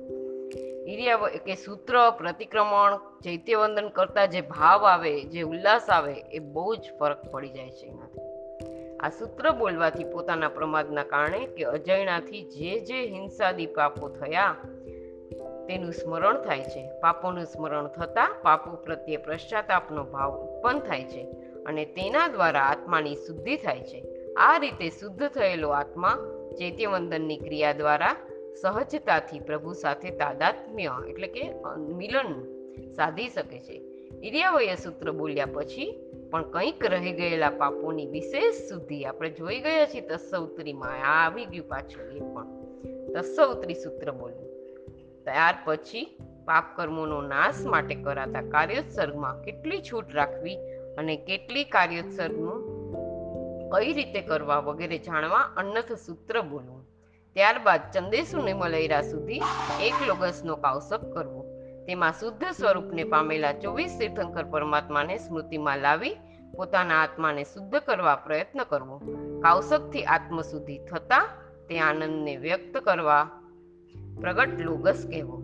ઇરિયા 0.93 1.17
કે 1.17 1.55
સૂત્ર 1.55 2.11
પ્રતિક્રમણ, 2.19 2.97
ચૈત્યવંદન 3.25 3.89
કરતા 3.89 4.27
જે 4.27 4.41
ભાવ 4.41 4.87
આવે, 4.87 5.23
જે 5.23 5.43
ઉલ્લાસ 5.43 5.91
આવે, 5.91 6.13
એ 6.13 6.39
બહુ 6.39 6.75
જ 6.75 6.81
ફરક 7.01 7.31
પડી 7.31 7.49
જાય 7.49 7.71
છે 7.71 7.87
એનાથી. 7.87 8.99
આ 8.99 9.09
સૂત્ર 9.09 9.51
બોલવાથી 9.51 10.05
પોતાના 10.05 10.49
પ્રમાદના 10.49 11.03
કારણે 11.03 11.47
કે 11.47 11.65
અજયણાથી 11.65 12.43
જે 12.43 12.81
જે 12.81 13.07
હિંસાદી 13.07 13.67
પાપો 13.67 14.09
થયા, 14.09 14.55
તેનું 15.69 15.93
સ્મરણ 15.93 16.43
થાય 16.43 16.61
છે. 16.61 17.01
પાપોનું 17.01 17.45
સ્મરણ 17.45 17.87
થતાં 17.87 18.35
પાપો 18.43 18.71
પ્રત્યે 18.71 19.17
પશ્ચાતાપનો 19.17 20.05
ભાવ 20.05 20.31
ઉત્પન્ન 20.31 20.79
થાય 20.79 21.05
છે. 21.05 21.48
અને 21.69 21.85
તેના 21.85 22.29
દ્વારા 22.29 22.61
આત્માની 22.61 23.15
શુદ્ધિ 23.15 23.57
થાય 23.57 23.81
છે. 23.81 24.01
આ 24.37 24.59
રીતે 24.59 24.89
શુદ્ધ 24.91 25.29
થયેલો 25.29 25.71
આત્મા 25.71 26.15
ચૈત્યવંદનની 26.59 27.37
ક્રિયા 27.37 27.73
દ્વારા 27.73 28.17
સહજતાથી 28.63 29.41
પ્રભુ 29.41 29.73
સાથે 29.73 30.11
તાદાત્મ્ય 30.11 30.93
એટલે 31.09 31.27
કે 31.27 31.43
મિલન 31.97 32.31
સાધી 32.97 33.29
શકે 33.29 33.59
છે. 33.59 33.83
ઇરિયાવય 34.23 34.75
સૂત્ર 34.75 35.11
બોલ્યા 35.13 35.47
પછી 35.47 35.89
પણ 36.31 36.51
કંઈક 36.51 36.87
રહી 36.87 37.13
ગયેલા 37.13 37.51
પાપોની 37.51 38.07
વિશેષ 38.07 38.55
શુદ્ધિ 38.71 39.05
આપણે 39.05 39.31
જોઈ 39.31 39.61
ગયા 39.61 39.87
છીએ. 39.87 40.01
તસ્સૌત્રીમાં 40.01 40.97
આ 41.05 41.27
આવી 41.27 41.45
ગયું 41.45 41.69
પાછું 41.69 42.07
એ 42.17 42.21
પણ. 42.21 42.49
તસ્સૌત્રી 43.15 43.75
સૂત્ર 43.75 44.11
બોલ્યું. 44.13 44.49
ત્યાર 45.25 45.55
પછી 45.65 46.03
પાપ 46.45 46.65
કર્મોનો 46.77 47.21
નાશ 47.23 47.61
માટે 47.67 47.95
કરાતા 47.95 48.43
કાર્યોત્સર્ગમાં 48.43 49.43
કેટલી 49.43 49.81
છૂટ 49.81 50.15
રાખવી 50.15 50.57
અને 50.99 51.17
કેટલી 51.17 51.65
કાર્યોત્સર્ગનું 51.65 52.79
કઈ 53.71 53.93
રીતે 53.93 54.21
કરવા 54.21 54.59
વગેરે 54.59 54.99
જાણવા 54.99 55.39
અન્નથ 55.39 55.93
સૂત્ર 55.93 56.41
બોલવું. 56.41 56.89
ત્યારબાદ 57.35 57.81
ચંદેસુ 57.93 58.43
મલૈરા 58.43 59.03
સુધી 59.03 59.41
એક 59.83 59.95
લોગસનો 60.09 60.57
કાવસપ 60.57 61.01
કરવો. 61.15 61.45
તેમાં 61.87 62.13
શુદ્ધ 62.13 62.45
સ્વરૂપને 62.45 63.05
પામેલા 63.05 63.53
ચોવીસ 63.53 63.97
તીર્થંકર 64.01 64.45
પરમાત્માને 64.45 65.19
સ્મૃતિમાં 65.19 65.79
લાવી 65.79 66.17
પોતાના 66.57 67.03
આત્માને 67.03 67.45
શુદ્ધ 67.45 67.77
કરવા 67.77 68.17
પ્રયત્ન 68.17 68.65
કરવો. 68.65 68.99
કાવસકથી 69.43 70.05
સુધી 70.51 70.79
થતા 70.79 71.29
તે 71.69 71.79
આનંદને 71.79 72.37
વ્યક્ત 72.37 72.77
કરવા 72.77 73.31
પ્રગટ 74.21 74.61
લોગસ 74.61 75.07
કહેવો. 75.11 75.43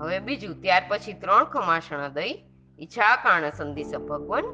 હવે 0.00 0.18
બીજું, 0.18 0.62
ત્યાર 0.62 0.82
પછી 0.88 1.12
ત્રણ 1.12 1.44
ખમાસણા 1.44 2.08
દઈ 2.08 2.34
ઈચ્છા 2.80 3.16
કારણે 3.16 3.50
સંદિશ 3.50 3.94
ભગવાન 3.94 4.44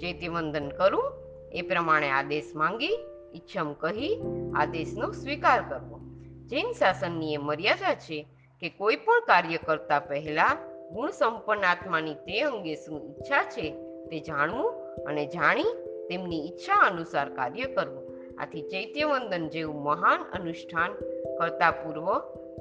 ચૈત્યવંદન 0.00 0.68
કરું, 0.68 1.12
એ 1.52 1.62
પ્રમાણે 1.62 2.10
આદેશ 2.10 2.50
માંગી, 2.54 2.96
ઈચ્છમ 3.34 3.72
કહી, 3.72 4.12
આદેશનો 4.56 5.10
સ્વીકાર 5.12 5.60
કરવો. 5.68 5.98
જૈન 6.46 6.72
શાસનની 6.72 7.34
એ 7.34 7.36
મર્યાદા 7.36 7.94
છે 7.94 8.18
કે 8.62 8.68
કોઈ 8.68 8.96
પણ 8.96 9.26
કાર્ય 9.26 9.56
કરતા 9.56 9.98
પહેલા 9.98 10.54
ગુણ 10.92 11.10
સંપન્ન 11.10 11.64
આત્માની 11.64 12.14
તે 12.14 12.40
અંગે 12.40 12.74
શું 12.74 13.00
ઈચ્છા 13.08 13.44
છે 13.44 13.66
તે 14.10 14.20
જાણવું 14.20 14.70
અને 15.04 15.26
જાણી 15.26 15.64
તેમની 16.08 16.46
ઈચ્છા 16.48 16.80
અનુસાર 16.80 17.28
કાર્ય 17.28 17.64
કરવું. 17.64 18.04
આથી 18.38 18.62
ચૈત્યવંદન 18.62 19.48
જેવું 19.48 19.82
મહાન 19.82 20.20
અનુષ્ઠાન 20.32 20.92
કરતા 21.38 21.70
પૂર્વ 21.70 22.06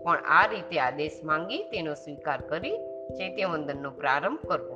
પણ 0.04 0.24
આ 0.28 0.46
રીતે 0.46 0.80
આદેશ 0.80 1.20
માંગી 1.24 1.64
તેનો 1.64 1.94
સ્વીકાર 1.94 2.42
કરી 2.42 2.78
ચૈત્યવંદનનો 3.20 3.92
પ્રારંભ 3.92 4.44
કરવો. 4.48 4.73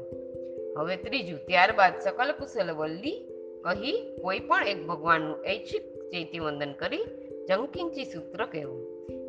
હવે 0.77 0.95
ત્રીજું, 0.95 1.39
ત્યારબાદ 1.47 1.93
સકલ 1.99 2.31
કુશલ 2.31 2.71
વલ્લી 2.71 3.17
કહી 3.63 3.95
કોઈ 4.21 4.39
પણ 4.39 4.67
એક 4.67 4.87
ભગવાનનું 4.87 5.45
ઐચ્છિક 5.45 5.85
ચૈત્યવંદન 6.11 6.71
કરી 6.71 7.05
જંકિંચી 7.49 8.05
સૂત્ર 8.05 8.45
કહેવું. 8.45 8.81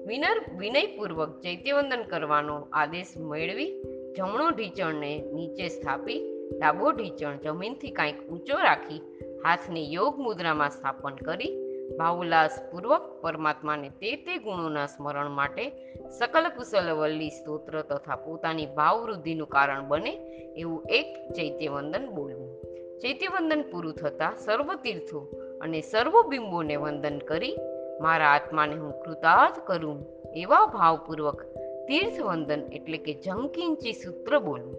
વિનર, 0.06 0.38
વિનયપૂર્વક 0.58 1.32
ચૈત્યવંદન 1.42 2.02
કરવાનો 2.02 2.56
આદેશ 2.72 3.14
મેળવી 3.30 3.70
જમણો 4.16 4.50
ઢીચણને 4.50 5.12
નીચે 5.32 5.68
સ્થાપી, 5.68 6.20
ડાબો 6.58 6.92
ઢીચણ 6.92 7.40
જમીનથી 7.44 7.90
કાંઈક 7.90 8.20
ઊંચો 8.30 8.56
રાખી, 8.56 9.00
હાથને 9.44 9.82
યોગ 9.84 10.14
મુદ્રામાં 10.18 10.70
સ્થાપન 10.70 11.14
કરી 11.14 11.67
ભાવોલ્લાસપૂર્વક 11.96 13.20
પરમાત્માને 13.20 13.88
તે 13.88 14.16
તે 14.16 14.36
ગુણોના 14.36 14.86
સ્મરણ 14.86 15.30
માટે 15.30 15.70
સકલ 16.08 16.48
કુશલ 16.48 16.90
વલ્લી 16.90 17.30
સ્તોત્ર 17.30 17.82
તથા 17.82 18.16
પોતાની 18.16 18.66
ભાવવૃદ્ધિનું 18.66 19.48
કારણ 19.48 19.88
બને 19.88 20.12
એવું 20.56 20.84
એક 20.90 21.32
ચૈત્યવંદન 21.32 22.10
બોલવું 22.10 22.62
ચૈત્યવંદન 22.98 23.62
પૂરું 23.70 23.94
થતાં 23.94 24.36
સર્વ 24.36 24.74
તીર્થો 24.74 25.28
અને 25.60 25.80
સર્વ 25.80 26.22
બિંબોને 26.22 26.76
વંદન 26.76 27.18
કરી, 27.18 27.56
મારા 28.00 28.26
આત્માને 28.26 28.76
હું 28.76 29.00
કૃતાર્થ 29.00 29.58
કરું 29.66 30.06
એવા 30.36 30.66
ભાવપૂર્વક 30.66 31.42
તીર્થવંદન 31.88 32.60
એટલે 32.72 32.98
કે 32.98 33.14
જંકિંચી 33.14 33.92
સૂત્ર 33.92 34.38
બોલવું 34.38 34.76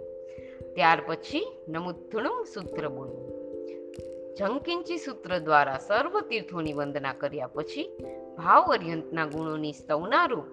ત્યાર 0.76 1.02
પછી 1.08 1.48
નમુથુણું 1.68 2.46
સૂત્ર 2.46 2.88
બોલવું 2.90 3.39
જંકિંચી 4.40 4.98
સૂત્ર 4.98 5.32
દ્વારા 5.40 5.78
સર્વ 5.78 6.14
તીર્થોની 6.20 6.74
વંદના 6.74 7.14
કર્યા 7.14 7.48
પછી 7.48 7.90
ભાવ 8.38 8.64
અર્યંતના 8.74 9.26
ગુણોની 9.26 9.72
સ્તવનારૂપ 9.72 10.48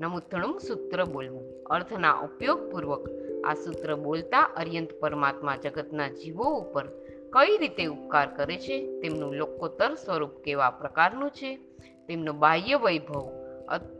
નમુથણું 0.00 0.60
સૂત્ર 0.60 1.04
બોલવું. 1.04 1.48
અર્થના 1.66 2.12
ઉપયોગપૂર્વક 2.12 3.04
આ 3.44 3.54
સૂત્ર 3.54 3.94
બોલતા 3.94 4.44
અર્યંત 4.56 4.90
પરમાત્મા 5.00 5.56
જગતના 5.56 6.08
જીવો 6.08 6.46
ઉપર 6.60 6.86
કઈ 7.32 7.58
રીતે 7.58 7.84
ઉપકાર 7.86 8.28
કરે 8.36 8.56
છે, 8.56 8.76
તેમનું 9.00 9.34
લોકોત્તર 9.34 9.94
સ્વરૂપ 9.94 10.34
કેવા 10.44 10.70
પ્રકારનું 10.70 11.30
છે, 11.30 11.50
તેમનો 12.06 12.32
બાહ્ય 12.32 12.76
વૈભવ 12.76 13.26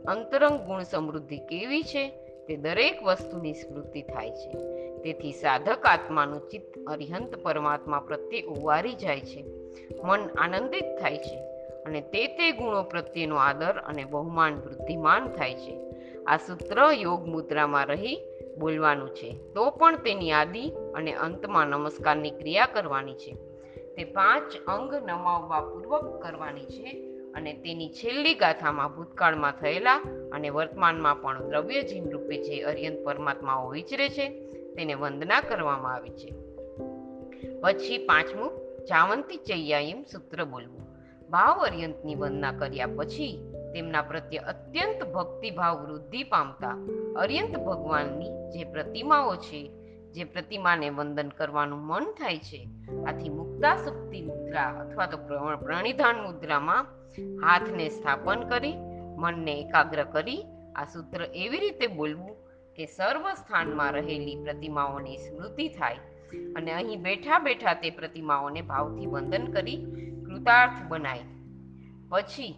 અંતરંગ 0.07 0.57
ગુણ 0.67 0.83
સમૃદ્ધિ 0.83 1.37
કેવી 1.37 1.83
છે 1.83 2.03
તે 2.47 2.57
દરેક 2.57 3.03
વસ્તુની 3.03 3.53
સ્મૃતિ 3.53 4.01
થાય 4.01 4.31
છે. 4.31 4.51
તેથી 4.97 5.31
સાધક 5.31 5.85
આત્માનું 5.85 6.49
ચિત્ત 6.49 6.79
અરિહંત 6.87 7.35
પરમાત્મા 7.35 7.99
પ્રત્યે 7.99 8.41
ઉવારી 8.41 8.93
જાય 8.93 9.19
છે. 9.19 9.45
મન 10.03 10.29
આનંદિત 10.37 10.83
થાય 11.01 11.17
છે 11.17 11.37
અને 11.85 12.01
તે 12.01 12.27
તે 12.27 12.51
ગુણો 12.51 12.83
પ્રત્યેનો 12.83 13.35
આદર 13.35 13.77
અને 13.77 14.05
બહુમાન 14.05 14.53
વૃદ્ધિમાન 14.55 15.27
થાય 15.27 15.53
છે. 15.53 15.79
આ 16.27 16.37
સૂત્ર 16.37 16.77
યોગ 16.93 17.27
મુદ્રામાં 17.27 17.85
રહી 17.85 18.19
બોલવાનું 18.59 19.09
છે. 19.09 19.39
તો 19.53 19.69
પણ 19.69 19.95
તેની 19.95 20.31
આદિ 20.31 20.71
અને 20.95 21.13
અંતમાં 21.13 21.67
નમસ્કારની 21.67 22.31
ક્રિયા 22.31 22.65
કરવાની 22.65 23.13
છે. 23.13 23.35
તે 23.95 24.03
પાંચ 24.03 24.57
અંગ 24.67 24.93
નમાવવા 24.93 25.59
પૂર્વક 25.59 26.21
કરવાની 26.21 26.65
છે. 26.65 27.12
અને 27.35 27.53
તેની 27.53 27.89
છેલ્લી 27.89 28.33
ગાથામાં 28.33 28.95
ભૂતકાળમાં 28.95 29.51
થયેલા 29.51 29.95
અને 30.33 30.49
વર્તમાનમાં 30.49 31.21
પણ 31.21 31.49
દ્રવ્યજીન 31.49 32.11
રૂપે 32.11 32.43
જે 32.43 32.61
અર્યંત 32.61 33.05
પરમાત્માઓ 33.05 33.69
વિચરે 33.69 34.09
છે, 34.09 34.29
તેને 34.75 34.93
વંદના 34.93 35.41
કરવામાં 35.41 35.93
આવી 35.93 36.09
છે. 36.09 36.33
પછી 37.61 37.97
પાંચમું, 37.97 38.51
જાવંતી 38.85 39.37
ચૈયાયમ 39.37 40.03
સૂત્ર 40.03 40.43
બોલવું. 40.43 40.83
ભાવ 41.29 41.59
અર્યંતની 41.59 42.15
વંદના 42.15 42.51
કર્યા 42.51 42.87
પછી 42.87 43.53
તેમના 43.73 44.01
પ્રત્યે 44.01 44.39
અત્યંત 44.39 45.13
ભક્તિભાવ 45.13 45.85
વૃદ્ધિ 45.85 46.23
પામતા 46.23 46.77
અર્યંત 47.15 47.57
ભગવાનની 47.57 48.29
જે 48.29 48.63
પ્રતિમાઓ 48.63 49.35
છે, 49.35 49.71
જે 50.11 50.23
પ્રતિમાને 50.23 50.89
વંદન 50.89 51.29
કરવાનું 51.29 51.79
મન 51.79 52.03
થાય 52.03 52.37
છે, 52.37 52.67
આથી 53.07 53.29
મુક્તા 53.29 53.75
શક્તિ 53.75 54.21
મુદ્રા 54.21 54.69
અથવા 54.69 55.05
તો 55.05 55.17
પ્રણિધાન 55.55 56.15
મુદ્રામાં 56.15 57.02
હાથને 57.19 57.89
સ્થાપન 57.89 58.49
કરી, 58.49 58.73
મનને 59.17 59.61
એકાગ્ર 59.61 60.03
કરી, 60.03 60.43
આ 60.75 60.85
સૂત્ર 60.85 61.23
એવી 61.23 61.59
રીતે 61.59 61.87
બોલવું 61.87 62.35
કે 62.75 62.85
સર્વ 62.85 63.33
સ્થાનમાં 63.33 63.91
રહેલી 63.91 64.35
પ્રતિમાઓની 64.35 65.17
સ્મૃતિ 65.17 65.67
થાય 65.67 65.95
અને 66.55 66.71
અહીં 66.71 67.01
બેઠા 67.01 67.39
બેઠા 67.39 67.73
તે 67.73 67.89
પ્રતિમાઓને 67.89 68.61
ભાવથી 68.61 69.05
વંદન 69.05 69.51
કરી 69.51 69.85
કૃતાર્થ 70.25 70.87
બનાય. 70.87 71.21
પછી 72.09 72.55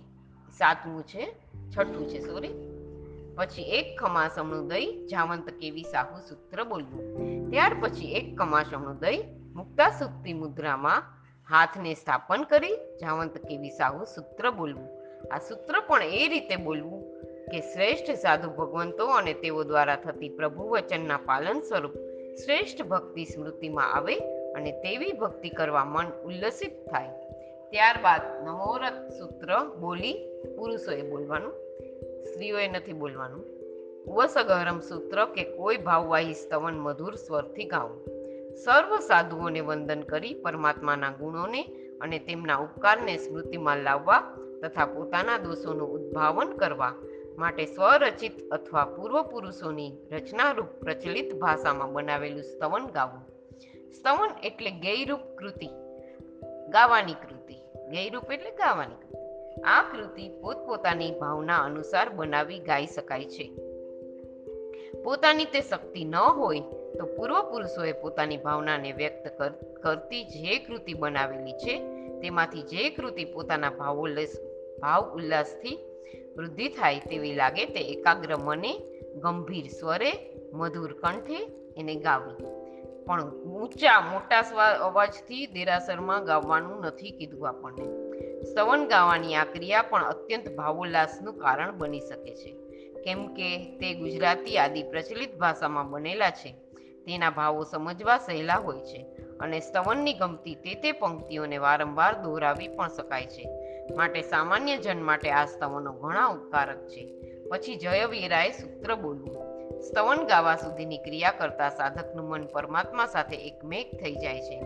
સાતમું 0.57 1.03
છે, 1.03 1.35
છઠ્ઠું 1.77 2.07
છે 2.07 2.19
સોરી 2.19 2.75
પછી 3.37 3.61
એક 3.61 4.01
ખમાસમનું 4.01 4.67
દઈ 4.67 5.07
જાવંત 5.07 5.49
કેવી 5.49 5.83
સાહુ 5.83 6.19
સૂત્ર 6.29 6.63
બોલવું. 6.63 7.03
ત્યાર 7.49 7.75
પછી 7.81 8.13
એક 8.13 8.35
કમાસમનું 8.37 8.99
દઈ 8.99 9.23
મુક્તા 9.55 9.89
સુક્તિ 9.89 10.33
મુદ્રામાં 10.33 11.03
હાથને 11.49 11.93
સ્થાપન 11.93 12.43
કરી 12.43 12.77
જાવંત 13.01 13.37
કેવી 13.37 13.69
સાહુ 13.69 14.05
સૂત્ર 14.05 14.51
બોલવું. 14.51 14.87
આ 15.31 15.37
સૂત્ર 15.37 15.75
પણ 15.87 16.03
એ 16.03 16.27
રીતે 16.27 16.55
બોલવું 16.55 17.03
કે 17.51 17.59
શ્રેષ્ઠ 17.61 18.11
સાધુ 18.11 18.49
ભગવંતો 18.49 19.05
અને 19.07 19.33
તેઓ 19.33 19.63
દ્વારા 19.63 19.95
થતી 19.95 20.29
પ્રભુ 20.29 20.69
વચનના 20.69 21.17
પાલન 21.17 21.59
સ્વરૂપ 21.59 21.95
શ્રેષ્ઠ 22.35 22.81
ભક્તિ 22.83 23.25
સ્મૃતિમાં 23.25 23.93
આવે 23.93 24.15
અને 24.53 24.71
તેવી 24.71 25.11
ભક્તિ 25.11 25.49
કરવા 25.49 25.85
મન 25.85 26.11
ઉલ્લસિત 26.25 26.89
થાય. 26.89 27.13
ત્યારબાદ 27.71 28.21
નમોરત 28.45 28.97
સૂત્ર 29.09 29.49
બોલી 29.79 30.17
પુરુષોએ 30.57 31.01
બોલવાનું, 31.01 31.53
સ્ત્રીઓએ 32.25 32.67
નથી 32.67 32.93
બોલવાનું. 32.93 33.45
વસગહરમ 34.07 34.79
સૂત્ર 34.79 35.25
કે 35.25 35.43
કોઈ 35.43 35.77
ભાવવાહી 35.77 36.33
સ્તવન 36.33 36.77
મધુર 36.79 37.15
સ્વરથી 37.15 37.65
ગાવું. 37.65 38.14
સર્વ 38.63 38.99
સાધુઓને 38.99 39.59
વંદન 39.59 40.01
કરી 40.01 40.33
પરમાત્માના 40.33 41.09
ગુણોને 41.09 41.61
અને 42.01 42.19
તેમના 42.19 42.57
ઉપકારને 42.57 43.17
સ્મૃતિમાં 43.17 43.77
લાવવા 43.77 44.37
તથા 44.63 44.85
પોતાના 44.85 45.37
દોષોનું 45.37 45.89
ઉદ્ભાવન 45.89 46.57
કરવા 46.57 46.93
માટે 47.37 47.65
સ્વરચિત 47.65 48.49
અથવા 48.51 48.85
પૂર્વ 48.85 49.21
પુરુષોની 49.21 49.97
રચનારૂપ 50.11 50.65
પ્રચલિત 50.65 51.35
ભાષામાં 51.35 51.93
બનાવેલું 51.93 52.43
સ્તવન 52.43 52.85
ગાવું. 52.85 53.23
સ્તવન 53.91 54.29
એટલે 54.43 54.71
ગૈરૂપ 54.71 55.19
કૃતિ, 55.37 55.67
ગાવાની 56.69 57.13
કૃતિ. 57.13 57.53
ગૈરૂપ 57.89 58.31
એટલે 58.31 58.51
ગાવાની 58.51 58.95
કૃતિ. 58.95 59.61
આ 59.61 59.81
કૃતિ 59.81 60.29
પોતપોતાની 60.41 61.11
ભાવના 61.11 61.57
અનુસાર 61.57 62.09
બનાવી 62.09 62.59
ગાઈ 62.59 62.85
શકાય 62.85 63.25
છે. 63.25 63.51
પોતાની 65.03 65.45
તે 65.45 65.61
શક્તિ 65.61 66.05
ન 66.05 66.15
હોય 66.15 66.61
તો 66.99 67.05
પૂર્વ 67.05 67.41
પુરુષોએ 67.51 67.91
પોતાની 67.91 68.37
ભાવનાને 68.37 68.91
વ્યક્ત 68.91 69.27
કરતી 69.83 70.23
જે 70.23 70.59
કૃતિ 70.59 70.93
બનાવેલી 70.93 71.53
છે, 71.53 71.79
તેમાંથી 72.19 72.61
જે 72.61 72.89
કૃતિ 72.89 73.25
પોતાના 73.25 73.69
ભાવોલ્લાસ 73.69 74.37
ભાવ 74.81 75.15
ઉલ્લાસથી 75.15 75.79
વૃદ્ધિ 76.37 76.67
થાય 76.67 76.99
તેવી 76.99 77.33
લાગે 77.33 77.65
તે 77.65 77.81
એકાગ્ર 77.81 78.37
મને, 78.37 78.79
ગંભીર 79.15 79.67
સ્વરે, 79.67 80.11
મધુર 80.53 80.93
કંઠે 80.93 81.49
એને 81.77 81.95
ગાવી. 81.95 82.45
પણ 83.05 83.31
ઊંચા 83.31 84.01
મોટા 84.01 84.39
અવાજથી 84.81 85.47
દેરાસરમાં 85.47 86.25
ગાવાનું 86.25 86.81
નથી 86.81 87.11
કીધું 87.11 87.49
આપણને. 87.49 87.85
સ્તવન 88.41 88.85
ગાવાની 88.85 89.35
આ 89.35 89.45
ક્રિયા 89.45 89.81
પણ 89.81 90.03
અત્યંત 90.03 90.49
ભાવોલ્લાસનું 90.49 91.37
કારણ 91.37 91.77
બની 91.77 91.99
શકે 91.99 92.35
છે. 92.35 92.51
કેમ 93.03 93.33
કે 93.33 93.57
તે 93.77 93.93
ગુજરાતી 93.93 94.57
આદિ 94.57 94.83
પ્રચલિત 94.83 95.37
ભાષામાં 95.37 95.89
બનેલા 95.89 96.29
છે. 96.29 96.64
તેના 97.05 97.29
ભાવો 97.29 97.63
સમજવા 97.63 98.17
સહેલા 98.17 98.55
હોય 98.55 98.79
છે 98.79 99.05
અને 99.39 99.59
સ્તવનની 99.59 100.13
ગમતી 100.13 100.55
તે 100.55 100.75
તે 100.75 100.91
પંક્તિઓને 100.91 101.57
વારંવાર 101.57 102.21
દોહરાવી 102.21 102.67
પણ 102.67 102.87
શકાય 102.87 103.25
છે. 103.25 103.49
માટે 103.95 104.21
સામાન્ય 104.21 104.77
જન 104.77 105.01
માટે 105.01 105.31
આ 105.31 105.45
સ્તવનો 105.45 105.93
ઘણા 105.93 106.25
ઉપકારક 106.25 106.87
છે. 106.87 107.13
પછી 107.51 107.75
જયવીરાએ 107.75 108.51
સૂત્ર 108.51 108.95
બોલવું 108.95 109.55
સ્તવન 109.81 110.25
ગાવા 110.25 110.55
સુધીની 110.55 110.97
ક્રિયા 110.97 111.31
કરતા 111.31 111.69
સાધકનું 111.69 112.29
મન 112.29 112.45
પરમાત્મા 112.45 113.05
સાથે 113.05 113.35
એકમેક 113.35 113.91
થઈ 114.03 114.15
જાય 114.15 114.41
છે. 114.41 114.63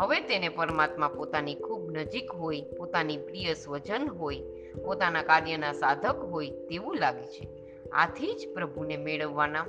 હવે 0.00 0.20
તેને 0.20 0.48
પરમાત્મા 0.48 1.08
પોતાની 1.08 1.54
ખૂબ 1.54 1.90
નજીક 1.90 2.32
હોય, 2.32 2.60
પોતાની 2.60 3.16
પ્રિય 3.16 3.54
સ્વજન 3.54 4.08
હોય, 4.08 4.40
પોતાના 4.84 5.22
કાર્યના 5.22 5.72
સાધક 5.72 6.16
હોય 6.16 6.50
તેવું 6.50 6.96
લાગે 6.96 7.26
છે. 7.26 7.57
આથી 7.92 8.34
જ 8.34 8.54
પ્રભુને 8.54 8.96
મેળવવાના. 8.96 9.66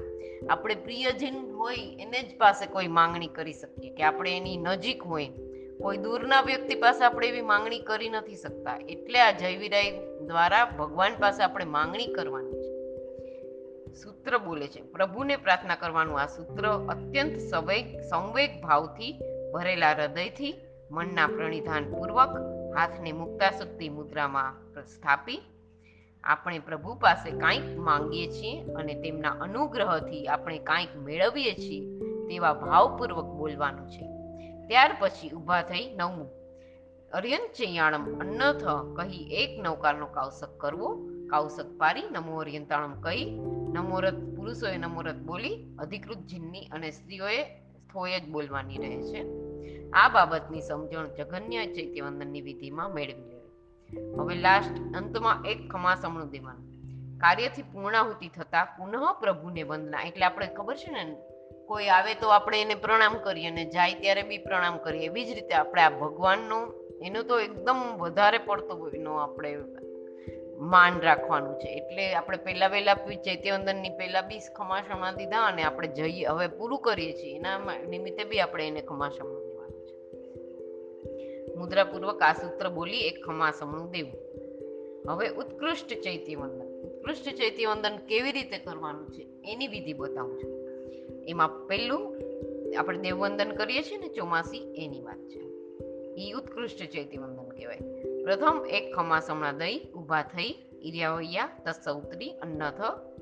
આપણે 0.49 0.75
પ્રિયજન 0.75 1.51
હોય 1.55 1.75
એને 1.99 2.23
જ 2.23 2.38
પાસે 2.38 2.65
કોઈ 2.65 2.88
માંગણી 2.88 3.27
કરી 3.27 3.53
શકીએ 3.53 3.93
કે 3.93 4.03
આપણે 4.03 4.38
એની 4.38 4.57
નજીક 4.57 5.03
હોય. 5.03 5.29
કોઈ 5.81 5.97
દૂરના 5.97 6.41
વ્યક્તિ 6.41 6.75
પાસે 6.75 7.05
આપણે 7.05 7.27
એવી 7.27 7.41
માંગણી 7.41 7.79
કરી 7.79 8.09
નથી 8.09 8.35
શકતા. 8.35 8.77
એટલે 8.89 9.19
આ 9.19 9.31
જયવીરાય 9.31 9.91
દ્વારા 10.25 10.65
ભગવાન 10.65 11.13
પાસે 11.19 11.43
આપણે 11.43 11.65
માંગણી 11.65 12.07
કરવાની 12.07 12.51
છે. 12.51 12.79
સૂત્ર 13.93 14.38
બોલે 14.38 14.67
છે, 14.67 14.81
પ્રભુને 14.81 15.35
પ્રાર્થના 15.35 15.75
કરવાનું. 15.75 16.19
આ 16.19 16.25
સૂત્ર 16.25 16.67
અત્યંત 16.67 17.39
સંવેગ 17.39 17.99
સંવેગ 17.99 18.61
ભાવથી 18.61 19.19
ભરેલા 19.53 19.91
હૃદયથી 19.91 20.55
મનના 20.91 21.27
પ્રણિધાન 21.27 21.91
પૂર્વક 21.91 22.29
હાથને 22.77 23.11
મુક્તાશક્તિ 23.11 23.89
મુદ્રામાં 23.89 24.73
સ્થાપી 24.83 25.41
આપણે 26.23 26.59
પ્રભુ 26.59 26.95
પાસે 26.95 27.31
કાંઈક 27.31 27.77
માંગીએ 27.77 28.31
છીએ 28.31 28.61
અને 28.61 28.93
તેમના 28.93 29.29
અનુગ્રહથી 29.29 30.27
આપણે 30.27 30.59
કાંઈક 30.59 30.95
મેળવીએ 30.95 31.53
છીએ 31.53 31.99
તેવા 32.27 32.53
ભાવપૂર્વક 32.53 33.25
બોલવાનું 33.25 33.88
છે. 33.89 34.05
ત્યાર 34.67 34.95
પછી 34.99 35.29
ઊભા 35.29 35.61
થઈ 35.61 35.95
નવમું. 35.95 36.29
અર્યંત 37.11 37.53
ચૈયાણમ 37.53 38.19
અન્નથ 38.19 38.63
કહી 38.95 39.23
એક 39.31 39.61
નૌકારનો 39.61 40.05
કાવસક 40.05 40.59
કરવો. 40.59 41.09
કાવસક 41.29 41.65
પારી 41.77 42.03
નમો 42.11 42.38
અર્યંતાણમ 42.38 43.01
કહી 43.01 43.25
નમોરત 43.73 44.35
પુરુષોએ 44.35 44.77
નમોરત 44.77 45.15
બોલી 45.15 45.75
અધિકૃત 45.79 46.17
જીનની 46.17 46.67
અને 46.71 46.91
સ્ત્રીઓએ 46.91 47.43
થોય 47.93 48.19
જ 48.19 48.29
બોલવાની 48.29 48.77
રહે 48.77 49.01
છે. 49.01 49.25
આ 49.91 50.09
બાબતની 50.09 50.61
સમજણ 50.61 51.07
જઘન્ય 51.07 51.65
ચૈત્યવંદનની 51.65 52.41
વિધિમાં 52.41 52.93
મેળવી 52.93 53.38
હવે 53.93 54.36
લાસ્ટ 54.36 54.95
અંતમાં 54.95 55.45
એક 55.45 55.60
ખમાસમણું 55.69 56.30
દેવાનું 56.30 56.69
કાર્યથી 57.19 57.62
પૂર્ણાહુતિ 57.62 58.28
થતા 58.28 58.63
પુનઃ 58.63 58.95
પ્રભુને 59.19 59.63
વંદના. 59.63 60.02
એટલે 60.02 60.25
આપણે 60.25 60.47
ખબર 60.47 60.75
છે 60.75 60.91
ને, 60.91 61.15
કોઈ 61.67 61.88
આવે 61.88 62.13
તો 62.13 62.28
આપણે 62.28 62.62
એને 62.62 62.75
પ્રણામ 62.75 63.17
કરીએ 63.17 63.47
અને 63.47 63.65
જાય 63.65 63.93
ત્યારે 63.93 64.23
બી 64.23 64.38
પ્રણામ 64.38 64.78
કરીએ. 64.78 65.06
એવી 65.06 65.25
જ 65.25 65.32
રીતે 65.32 65.54
આપણે 65.54 65.82
આ 65.82 65.89
ભગવાનનો, 65.89 66.60
એનો 67.02 67.23
તો 67.23 67.39
એકદમ 67.39 67.80
વધારે 67.97 68.38
પડતો 68.38 68.89
એનો 68.89 69.15
આપણે 69.15 69.58
માન 70.60 70.99
રાખવાનું 70.99 71.60
છે. 71.60 71.69
એટલે 71.69 72.15
આપણે 72.15 72.38
પહેલા 72.38 72.67
વહેલા 72.67 72.93
ચૈત્યવંદનની 73.25 73.89
પહેલા 73.89 74.21
બી 74.21 74.39
ખમાસમણા 74.56 75.12
દીધા 75.12 75.45
અને 75.45 75.63
આપણે 75.63 75.88
જઈએ 75.88 76.25
હવે 76.25 76.47
પૂરું 76.47 76.80
કરીએ 76.80 77.13
છીએ. 77.13 77.36
એના 77.36 77.58
નિમિત્તે 77.89 78.23
બી 78.23 78.39
આપણે 78.39 78.67
એને 78.67 78.82
ખમાસમણું 78.82 79.38
મુદ્રાપૂર્વક 81.60 82.22
આ 82.22 82.34
સૂત્ર 82.34 82.69
બોલી 82.69 82.98
એક 82.98 83.26
ખમાસમણું 83.26 83.91
દેવું. 83.91 84.17
હવે 85.12 85.30
ઉત્કૃષ્ટ 85.30 86.02
ચૈત્યવંદન. 86.02 86.89
ઉત્કૃષ્ટ 86.89 87.24
ચૈત્યવંદન 87.24 87.98
કેવી 87.98 88.32
રીતે 88.32 88.58
કરવાનું 88.58 89.08
છે 89.08 89.28
એની 89.45 89.67
વિધિ 89.67 89.93
બતાવું 89.93 90.43
છું. 90.43 90.52
એમાં 91.28 91.67
પહેલું 91.67 92.22
આપણે 92.78 92.98
દેવવંદન 93.00 93.52
કરીએ 93.52 93.82
છીએ 93.82 93.98
ને 93.98 94.08
ચોમાસી 94.08 94.58
એની 94.86 95.02
વાત 95.02 95.17
છે. 95.17 95.39
એ 96.22 96.32
ઉત્કૃષ્ટ 96.32 96.78
ચૈત્યવંદન 96.78 97.50
કહેવાય. 97.50 97.80
પ્રથમ 98.24 98.65
એક 98.69 98.95
ખમાસમણા 98.95 99.52
દઈ 99.52 99.80
ઊભા 99.80 100.22
થઈ 100.22 100.56
ઈર્યાવૈયા 100.84 101.50
તસ્સ 101.65 101.89
ઉતરી 101.89 102.30
અન્નથ 102.30 102.82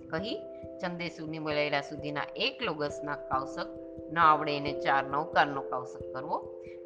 કહી 0.09 0.35
ચંદેસુની 0.81 1.39
મલેરા 1.39 1.81
સુધીના 1.81 2.21
એક 2.35 2.63
લોગસના 2.63 3.15
કાવસક 3.15 3.86
ન 4.13 4.17
આવડે 4.19 4.57
એને 4.57 4.73
ચાર 4.73 5.03
નવકારનો 5.03 5.61
કાવસક 5.61 6.03
કરવો. 6.13 6.37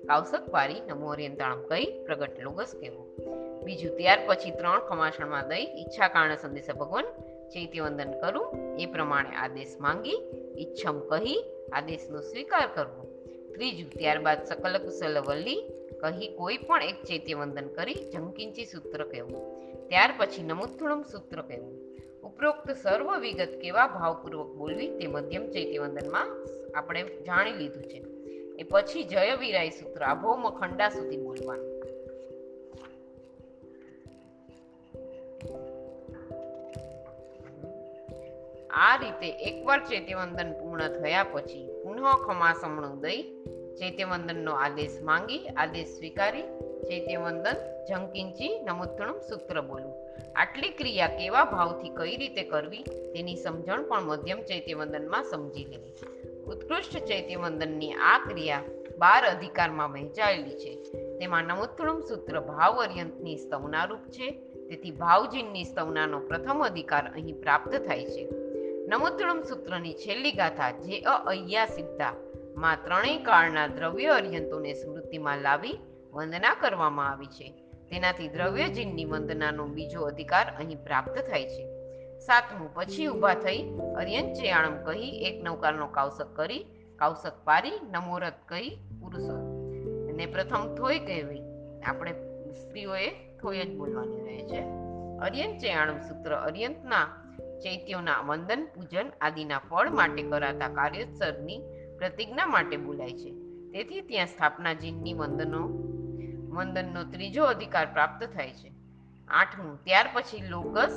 કાવસક 0.07 0.53
વારી 0.53 0.81
નમો 0.87 1.07
અરિયંતાણમ 1.07 1.61
કહી 1.61 2.03
પ્રગટ 2.05 2.39
લોગસ 2.39 2.75
કહેવો. 2.79 3.03
બીજું 3.63 3.97
ત્યાર 3.97 4.19
પછી 4.27 4.51
ત્રણ 4.51 4.79
ખમાસણમાં 4.79 5.47
દઈ 5.47 5.65
ઈચ્છા 5.81 6.07
કારણે 6.07 6.35
સંદેશા 6.35 6.73
ભગવાન 6.73 7.05
ચૈત્યવંદન 7.53 8.11
કરું. 8.21 8.77
એ 8.79 8.85
પ્રમાણે 8.85 9.29
આદેશ 9.35 9.75
માંગી 9.79 10.17
ઈચ્છમ 10.57 10.99
કહી 10.99 11.37
આદેશનો 11.73 12.21
સ્વીકાર 12.21 12.67
કરવો. 12.75 13.03
ત્રીજું 13.53 13.89
ત્યારબાદ 13.89 14.43
સકલ 14.45 14.77
કુશલ 14.77 15.19
વલ્લી 15.19 15.61
કહી 16.01 16.27
કોઈ 16.27 16.57
પણ 16.57 16.81
એક 16.81 17.03
ચૈત્યવંદન 17.03 17.67
કરી 17.67 17.93
જંકિંચી 17.93 18.65
સૂત્ર 18.65 19.03
કહેવું. 19.03 19.41
ત્યાર 19.87 20.13
પછી 20.17 20.43
નમુત્થુણમ 20.43 21.01
સૂત્ર 21.01 21.41
કહેવું. 21.41 21.90
ઉપરોક્ત 22.23 22.71
સર્વ 22.71 23.19
વિગત 23.19 23.59
કેવા 23.61 23.87
ભાવપૂર્વક 23.87 24.55
બોલવી 24.55 24.97
તે 24.97 25.07
મધ્યમ 25.07 25.51
ચૈત્યવંદનમાં 25.51 26.27
આપણે 26.75 27.03
જાણી 27.03 27.51
લીધું 27.51 27.83
છે. 27.83 28.03
એ 28.59 28.63
પછી 28.63 29.03
જય 29.03 29.35
વિરાય 29.39 29.69
સૂત્ર 29.69 30.01
આભો 30.03 30.49
ખંડા 30.49 30.89
સુધી 30.89 31.17
બોલવાનું. 31.17 31.81
આ 38.73 38.95
રીતે 38.95 39.29
એકવાર 39.29 39.79
ચૈત્યવંદન 39.79 40.53
પૂર્ણ 40.53 40.87
થયા 40.87 41.23
પછી 41.23 41.69
પુનઃ 41.83 42.25
ખમાસમણું 42.27 43.01
દઈ 43.01 43.21
ચૈત્યવંદનનો 43.75 44.51
આદેશ 44.51 44.99
માંગી, 45.01 45.47
આદેશ 45.47 45.87
સ્વીકારી, 45.87 46.43
ચૈત્યવંદન 46.83 47.85
જંકિંચી 47.89 48.59
નમુત્તણમ 48.59 49.19
સૂત્ર 49.19 49.61
બોલવું 49.61 50.00
આટલી 50.35 50.69
ક્રિયા 50.69 51.07
કેવા 51.07 51.45
ભાવથી 51.45 51.89
કઈ 51.89 52.17
રીતે 52.17 52.43
કરવી 52.43 52.83
તેની 52.83 53.35
સમજણ 53.35 53.83
પણ 53.83 54.01
મધ્યમ 54.01 54.41
ચૈત્યવંદનમાં 54.41 55.23
સમજી 55.23 55.65
લેવી 55.65 55.93
ઉત્કૃષ્ટ 56.45 56.97
ચૈત્યવંદનની 56.97 57.93
આ 57.93 58.17
ક્રિયા 58.29 58.61
બાર 58.97 59.25
અધિકારમાં 59.25 59.93
વહેંચાયેલી 59.93 60.55
છે. 60.55 60.75
તેમાં 61.19 61.43
નમોત્તમ 61.43 61.99
સૂત્ર 61.99 62.39
ભાવ 62.39 62.83
અર્યંતની 62.83 63.37
સ્તવનારૂપ 63.37 63.99
છે. 63.99 64.31
તેથી 64.69 64.91
ભાવજીનની 64.91 65.63
સ્તવનાનો 65.63 66.19
પ્રથમ 66.19 66.63
અધિકાર 66.65 67.11
અહીં 67.13 67.41
પ્રાપ્ત 67.41 67.75
થાય 67.75 68.05
છે. 68.05 68.29
નમોત્તમ 68.87 69.41
સૂત્રની 69.41 69.93
છેલ્લી 69.93 70.31
ગાથા 70.31 70.71
જે 70.71 71.01
અ 71.01 71.13
અય્યા 71.13 71.65
સિદ્ધા 71.65 72.13
માં 72.55 72.77
ત્રણેય 72.83 73.17
કાળના 73.17 73.67
દ્રવ્ય 73.67 74.07
અર્યંતોને 74.07 74.73
સ્મૃતિમાં 74.73 75.37
લાવી 75.37 75.79
વંદના 76.13 76.55
કરવામાં 76.61 77.11
આવી 77.11 77.25
છે. 77.25 77.53
તેનાથી 77.91 78.27
દ્રવ્યજીનની 78.27 79.05
વંદનાનો 79.05 79.67
બીજો 79.67 80.01
અધિકાર 80.01 80.45
અહીં 80.57 80.83
પ્રાપ્ત 80.83 81.17
થાય 81.29 81.45
છે. 81.45 81.65
સાતમું, 82.19 82.73
પછી 82.73 83.07
ઊભા 83.07 83.33
થઈ 83.33 83.63
અર્યંત 83.95 84.35
ચેયાણમ 84.35 84.83
કહી 84.83 85.09
એક 85.23 85.43
નૌકારનો 85.43 85.87
કાવસક 85.87 86.35
કરી, 86.35 86.65
કાવસક 86.95 87.43
પારી 87.43 87.71
નમોરત 87.91 88.33
કહી 88.47 88.69
પુરુષો. 89.01 89.33
અને 90.13 90.25
પ્રથમ 90.25 90.75
થોય 90.75 90.99
કહેવી. 90.99 91.41
આપણે 91.85 92.11
સ્ત્રીઓએ 92.53 93.07
થોય 93.41 93.65
જ 93.65 93.75
બોલવાની 93.75 94.23
રહે 94.23 94.47
છે. 94.47 94.61
અર્યંત 95.17 95.61
ચેયાણમ 95.61 96.01
સૂત્ર 96.01 96.35
અર્યંતના 96.35 97.05
ચૈત્યોના 97.63 98.21
વંદન, 98.21 98.67
પૂજન 98.75 99.05
આદિના 99.21 99.59
ફળ 99.59 99.89
માટે 99.89 100.23
કરાતા 100.23 100.67
કાર્યોત્સરની 100.67 101.61
પ્રતિજ્ઞા 101.97 102.45
માટે 102.45 102.77
બોલાય 102.77 103.13
છે. 103.13 103.31
તેથી 103.71 104.01
ત્યાં 104.01 104.27
સ્થાપના 104.27 104.73
જીનની 104.73 105.13
વંદનો 105.13 105.91
વંદનનો 106.51 107.03
ત્રીજો 107.03 107.43
અધિકાર 107.43 107.85
પ્રાપ્ત 107.85 108.23
થાય 108.23 108.53
છે. 108.53 108.71
આઠમું, 109.27 109.83
ત્યાર 109.83 110.09
પછી 110.13 110.47
લોકસ 110.47 110.95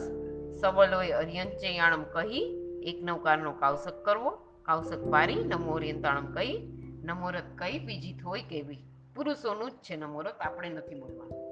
સબલોએ 0.61 1.11
અર્યંચે 1.12 1.77
યાણમ 1.77 2.03
કહી 2.03 2.45
એક 2.83 3.03
નવકારનો 3.03 3.53
કાવસક 3.53 4.05
કરવો. 4.05 4.31
કાવસક 4.62 5.11
પારી 5.11 5.35
નમો 5.35 5.73
અર્યંતાણમ 5.73 6.27
કહી 6.27 6.55
નમોરત 7.05 7.49
કહી 7.55 7.79
બીજી 7.79 8.12
થોઈ 8.12 8.43
કેવી? 8.43 8.85
પુરુષોનું 9.17 9.71
જ 9.71 9.75
છે 9.75 9.97
નમોરત 9.97 10.40
આપણે 10.40 10.69
નથી 10.69 10.95
બોલવાનું 10.95 11.45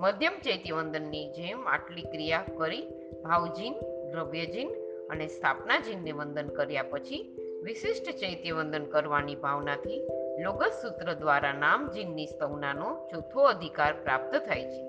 મધ્યમ 0.00 0.32
ચૈતી 0.44 0.72
વંદનની 0.72 1.32
જેમ 1.32 1.68
આટલી 1.68 2.02
ક્રિયા 2.02 2.44
કરી, 2.58 2.82
ભાવજીન, 3.24 3.74
દ્રવ્યજીન 4.10 4.68
અને 5.10 5.26
સ્થાપનાજીનને 5.26 6.12
વંદન 6.12 6.48
કર્યા 6.48 6.82
પછી 6.82 7.36
વિશિષ્ટ 7.62 8.10
ચૈત્ય 8.10 8.52
વંદન 8.52 8.84
કરવાની 8.84 9.34
ભાવનાથી 9.34 10.00
લોગસ 10.44 10.74
સૂત્ર 10.82 11.08
દ્વારા 11.14 11.52
નામજીનની 11.52 12.26
સ્તવનાનો 12.26 12.88
ચોથો 13.10 13.42
અધિકાર 13.42 13.94
પ્રાપ્ત 14.02 14.32
થાય 14.46 14.66
છે. 14.68 14.80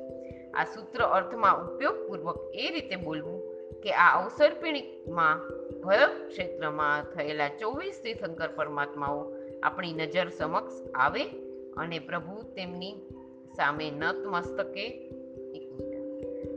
આ 0.53 0.63
સૂત્ર 0.63 1.01
અર્થમાં 1.03 1.62
ઉપયોગપૂર્વક 1.65 2.39
એ 2.53 2.71
રીતે 2.71 2.95
બોલવું 2.95 3.39
કે 3.83 3.91
આ 3.95 4.10
અવસર્પિણીમાં 4.19 5.43
ભરત 5.81 6.15
ક્ષેત્રમાં 6.27 7.07
થયેલા 7.15 7.49
ચોવીસ 7.49 7.99
તીર્થંકર 8.01 8.51
પરમાત્માઓ 8.55 9.21
આપણી 9.63 9.93
નજર 9.93 10.29
સમક્ષ 10.29 10.77
આવે 10.95 11.23
અને 11.77 11.99
પ્રભુ 11.99 12.38
તેમની 12.55 12.95
સામે 13.55 13.91
નતમસ્તકે 13.91 14.86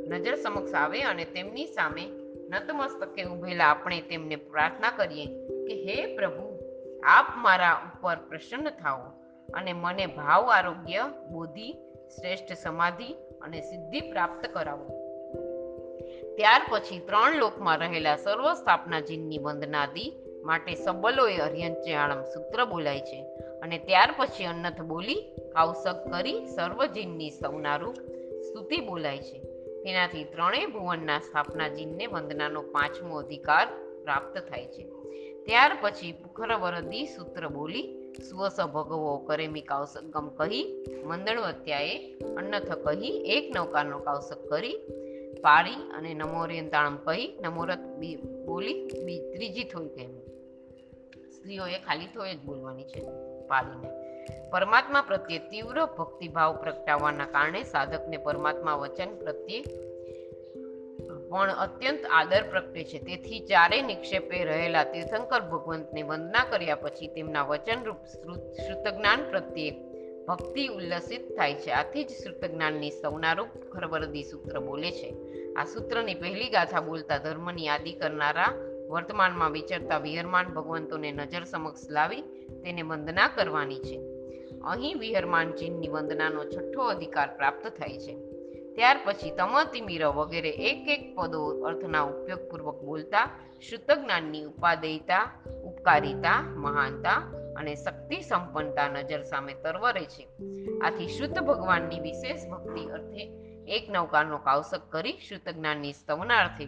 નજર 0.08 0.36
સમક્ષ 0.36 0.74
આવે 0.74 1.02
અને 1.02 1.24
તેમની 1.24 1.66
સામે 1.66 2.04
નતમસ્તકે 2.50 3.22
ઉભેલા 3.24 3.64
આપણે 3.64 4.00
તેમને 4.00 4.36
પ્રાર્થના 4.36 4.90
કરીએ 4.90 5.26
કે 5.66 5.74
હે 5.84 6.16
પ્રભુ 6.16 6.49
આપ 7.06 7.26
મારા 7.36 7.72
ઉપર 7.72 8.16
પ્રસન્ન 8.16 8.70
થાઓ 8.70 8.98
અને 9.54 9.72
મને 9.72 10.06
ભાવ, 10.06 10.50
આરોગ્ય, 10.50 11.04
બોધિ, 11.30 11.72
શ્રેષ્ઠ 12.08 12.52
સમાધિ 12.52 13.12
અને 13.42 13.60
સિદ્ધિ 13.60 14.00
પ્રાપ્ત 14.00 14.46
કરાવો. 14.46 15.00
ત્યાર 16.36 16.60
પછી 16.70 16.98
ત્રણ 16.98 17.36
લોકમાં 17.36 17.78
રહેલા 17.78 18.16
સર્વ 18.16 18.52
સ્થાપનાજીની 18.52 19.38
વંદનાદિ 19.38 20.12
માટે 20.44 20.74
સબલોએ 20.74 21.38
અર્યંચયાણમ 21.38 22.22
સૂત્ર 22.22 22.64
બોલાય 22.64 23.00
છે 23.00 23.22
અને 23.62 23.78
ત્યાર 23.78 24.14
પછી 24.16 24.44
અન્નથ 24.44 24.80
બોલી 24.80 25.34
કાવસક 25.52 26.10
કરી 26.10 26.46
સર્વજીનની 26.46 27.30
સૌનારૂપ 27.30 27.94
સ્તુતિ 28.42 28.80
બોલાય 28.80 29.18
છે. 29.18 29.40
તેનાથી 29.82 30.24
ત્રણેય 30.24 30.66
ભુવનના 30.66 31.18
સ્થાપનાજીનને 31.18 32.06
વંદનાનો 32.06 32.62
પાંચમો 32.62 33.16
અધિકાર 33.16 33.66
પ્રાપ્ત 34.02 34.38
થાય 34.38 34.66
છે. 34.66 34.99
ત્યાર 35.46 35.78
પછી 35.80 36.12
પુખરવરદી 36.12 37.06
સૂત્ર 37.06 37.48
બોલી, 37.48 38.12
સ્વસ 38.30 38.60
ભગવો 38.60 39.16
કરેમી 39.16 39.60
કાવસકમ 39.60 40.28
કહી 40.28 40.84
મંદણવત્યાએ 41.04 42.18
અન્નથ 42.36 42.72
કહી, 42.72 43.08
એક 43.08 43.56
નૌકાનો 43.56 43.98
કાવસક 43.98 44.48
કરી, 44.48 44.76
પાળી 45.40 45.70
અને 45.70 46.14
નમોરિયંતાણમ 46.14 46.96
કહી 46.96 47.38
નમોરત 47.42 47.78
બી 47.78 48.16
બોલી, 48.46 48.88
બી 49.04 49.20
ત્રીજી 49.32 49.64
થોઈ 49.64 49.88
કહેવી. 49.88 50.26
સ્ત્રીઓએ 51.30 51.78
ખાલી 51.78 52.06
થોય 52.06 52.34
જ 52.34 52.40
બોલવાની 52.44 52.84
છે 52.84 53.00
પાળીને. 53.46 53.90
પરમાત્મા 54.50 55.02
પ્રત્યે 55.02 55.38
તીવ્ર 55.38 55.84
ભક્તિભાવ 55.98 56.56
પ્રગટાવવાના 56.56 57.26
કારણે 57.26 57.62
સાધકને 57.62 58.16
પરમાત્મા 58.16 58.74
વચન 58.74 59.16
પ્રત્યે 59.18 59.64
પણ 61.30 61.50
અત્યંત 61.50 62.00
આદર 62.10 62.42
પ્રગટે 62.50 62.84
છે. 62.84 62.98
તેથી 62.98 63.40
ચારે 63.40 63.82
નિક્ષેપે 63.82 64.44
રહેલા 64.44 64.84
તીર્થંકર 64.84 65.40
ભગવંતને 65.40 66.02
વંદના 66.02 66.44
કર્યા 66.50 66.74
પછી 66.74 67.06
તેમના 67.06 67.42
વચનરૂપ 67.42 67.96
શ્રુતજ્ઞાન 68.66 69.30
પ્રત્યે 69.30 69.70
ભક્તિ 70.28 70.66
ઉલ્લસિત 70.66 71.36
થાય 71.36 71.54
છે. 71.54 71.70
આથી 71.70 72.04
જ 72.04 72.08
શ્રુતજ્ઞાનની 72.08 72.90
સૌનારૂપ 72.90 73.48
ખરવરદી 73.72 74.22
સૂત્ર 74.22 74.58
બોલે 74.58 74.90
છે. 74.90 75.14
આ 75.54 75.64
સૂત્રની 75.64 76.14
પહેલી 76.14 76.48
ગાથા 76.48 76.80
બોલતા 76.80 77.18
ધર્મની 77.18 77.66
યાદી 77.66 77.92
કરનારા 77.92 78.54
વર્તમાનમાં 78.90 79.50
વિચરતા 79.50 79.98
વિહરમાન 79.98 80.46
ભગવંતોને 80.46 81.12
નજર 81.12 81.44
સમક્ષ 81.44 81.90
લાવી 81.90 82.22
તેને 82.64 82.82
વંદના 82.82 83.28
કરવાની 83.28 83.78
છે. 83.78 84.00
અહીં 84.64 84.98
વિહરમાન 84.98 85.52
ચિહ્નની 85.52 85.88
વંદનાનો 85.88 86.44
છઠ્ઠો 86.44 86.82
અધિકાર 86.82 87.36
પ્રાપ્ત 87.36 87.66
થાય 87.66 87.98
છે. 87.98 88.29
ત્યાર 88.74 89.00
પછી 89.04 89.30
તમતિમીર 89.30 90.06
વગેરે 90.06 90.50
એક 90.50 90.88
એક 90.88 91.16
પદો 91.16 91.62
અર્થના 91.62 92.02
ઉપયોગપૂર્વક 92.02 92.82
બોલતા 92.82 93.28
શુદ્ધ 93.60 94.04
જ્ઞાનની 94.04 94.44
ઉપાદેયતા, 94.44 95.30
ઉપકારિતા, 95.64 96.42
મહાનતા 96.42 97.16
અને 97.56 97.74
શક્તિ 97.74 98.20
સંપન્નતા 98.20 98.88
નજર 98.88 99.22
સામે 99.22 99.54
તરવરે 99.54 100.04
છે. 100.04 100.28
આથી 100.78 101.08
શુદ્ધ 101.08 101.38
ભગવાનની 101.38 102.00
વિશેષ 102.00 102.48
ભક્તિ 102.48 102.86
અર્થે 102.86 103.30
એક 103.66 103.90
નૌકાનો 103.90 104.38
કાવસક 104.38 104.80
કરી 104.90 105.12
શુદ્ધ 105.12 105.48
જ્ઞાનની 105.48 105.92
સ્તવનાર્થે 105.92 106.64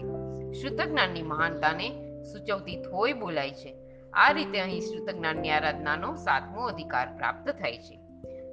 શુદ્ધ 0.52 0.80
જ્ઞાનની 0.80 1.22
મહાનતાને 1.22 1.90
સૂચવતી 2.22 2.82
થોય 2.82 3.12
બોલાય 3.12 3.50
છે. 3.50 3.76
આ 4.12 4.32
રીતે 4.32 4.60
અહીં 4.60 4.80
શુદ્ધ 4.80 5.10
જ્ઞાનની 5.10 5.50
આરાધનાનો 5.50 6.14
સાતમો 6.14 6.66
અધિકાર 6.66 7.16
પ્રાપ્ત 7.16 7.50
થાય 7.50 7.78
છે. 7.78 8.01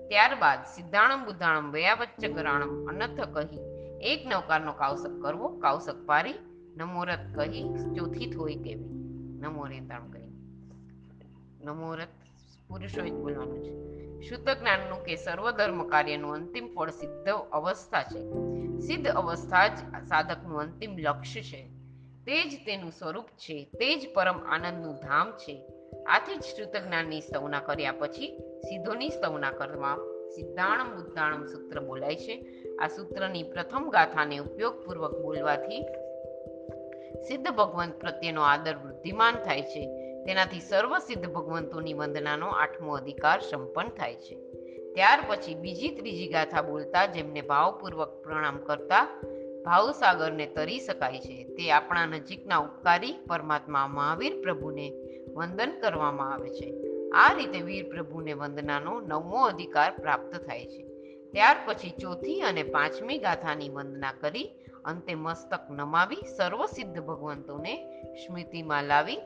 ત્યારબાદ 0.10 0.60
સિદ્ધાણમ 0.66 1.26
બુદ્ધાણમ 1.26 1.72
વયાવચ્ચ 1.72 2.26
ગરાણમ 2.26 2.88
અનથ 2.88 3.22
કહી 3.22 3.60
એક 4.02 4.28
નવકારનો 4.28 4.74
કાવસક 4.74 5.22
કરવો, 5.22 5.48
કાવસક 5.48 6.06
પારી 6.06 6.34
નમોરત 6.78 7.20
કહી 7.36 7.64
ચોથી 7.96 8.32
થોઈ 8.32 8.56
કેવી? 8.56 8.90
નમો 9.40 9.66
રેતાણ 9.66 10.12
કહી. 10.12 10.28
નમોરત 11.66 12.08
પુરુષોએ 12.68 13.10
જ 13.10 13.14
બોલવાનું 13.14 13.64
છે. 13.64 13.90
શુદ્ધ 14.22 14.50
જ્ઞાનનું 14.50 15.04
કે 15.04 15.16
સર્વધર્મ 15.16 15.88
કાર્યનું 15.88 16.34
અંતિમ 16.34 16.76
ફળ 16.76 16.90
સિદ્ધ 16.90 17.30
અવસ્થા 17.52 18.04
છે. 18.04 18.22
સિદ્ધ 18.80 19.08
અવસ્થા 19.08 19.68
જ 19.68 19.78
સાધકનું 20.08 20.62
અંતિમ 20.62 20.98
લક્ષ્ય 20.98 21.42
છે. 21.42 21.70
તે 22.26 22.50
જ 22.50 22.66
તેનું 22.66 22.92
સ્વરૂપ 22.92 23.26
છે. 23.26 23.64
તે 23.64 23.96
જ 23.96 24.14
પરમ 24.14 24.38
આનંદનું 24.38 24.96
ધામ 24.96 25.32
છે. 25.32 25.66
આથી 26.10 26.36
જ 26.36 26.42
શ્રુત 26.42 26.88
જ્ઞાનની 26.88 27.22
સ્તવના 27.22 27.60
કર્યા 27.60 27.92
પછી, 27.92 28.38
સિદ્ધોની 28.62 29.10
સ્તવના 29.10 29.52
કરવા 29.52 29.98
સિદ્ધાણમ 30.36 30.96
બુદ્ધાણમ 30.96 31.46
સૂત્ર 31.46 31.80
બોલાય 31.80 32.16
છે. 32.16 32.46
આ 32.82 32.88
સૂત્રની 32.88 33.44
પ્રથમ 33.44 33.90
ગાથાને 33.90 34.38
ઉપયોગપૂર્વક 34.38 35.22
બોલવાથી 35.22 35.82
સિદ્ધ 37.28 37.50
ભગવંત 37.50 38.00
પ્રત્યેનો 38.00 38.42
આદર 38.42 38.76
વૃદ્ધિમાન 38.76 39.36
થાય 39.36 39.62
છે. 39.62 39.86
તેનાથી 40.26 40.60
સર્વ 40.60 40.98
સિદ્ધ 40.98 41.30
ભગવંતોની 41.30 41.94
વંદનાનો 41.94 42.48
આઠમો 42.48 42.94
અધિકાર 42.94 43.40
સંપન્ન 43.40 43.90
થાય 43.90 44.16
છે. 44.16 44.36
ત્યાર 44.94 45.24
પછી 45.28 45.56
બીજી 45.56 45.90
ત્રીજી 45.90 46.28
ગાથા 46.28 46.62
બોલતા 46.62 47.06
જેમને 47.06 47.42
ભાવપૂર્વક 47.42 48.22
પ્રણામ 48.24 48.58
કરતા 48.58 49.08
ભાવસાગરને 49.66 50.46
તરી 50.46 50.80
શકાય 50.80 51.20
છે. 51.20 51.44
તે 51.44 51.72
આપણા 51.72 52.06
નજીકના 52.06 52.58
ઉપકારી 52.58 53.14
પરમાત્મા 53.28 53.88
મહાવીર 53.88 54.42
પ્રભુને 54.42 54.94
વંદન 55.34 55.72
કરવામાં 55.82 56.34
આવે 56.34 56.50
છે. 56.50 56.74
આ 57.10 57.34
રીતે 57.34 57.62
વીર 57.62 57.90
પ્રભુને 57.90 58.34
વંદનાનો 58.34 59.02
નવમો 59.02 59.44
અધિકાર 59.44 59.92
પ્રાપ્ત 59.92 60.36
થાય 60.36 60.66
છે. 60.66 60.84
ત્યાર 61.32 61.56
પછી 61.66 61.90
ચોથી 61.90 62.42
અને 62.42 62.64
પાંચમી 62.64 63.18
ગાથાની 63.18 63.70
વંદના 63.70 64.12
કરી 64.12 64.50
અંતે 64.86 65.16
મસ્તક 65.16 65.60
નમાવી 65.70 66.16
સર્વસિદ્ધ 66.38 67.00
ભગવંતોને 67.00 67.74
સ્મૃતિમાં 68.14 68.84
લાવી 68.84 69.18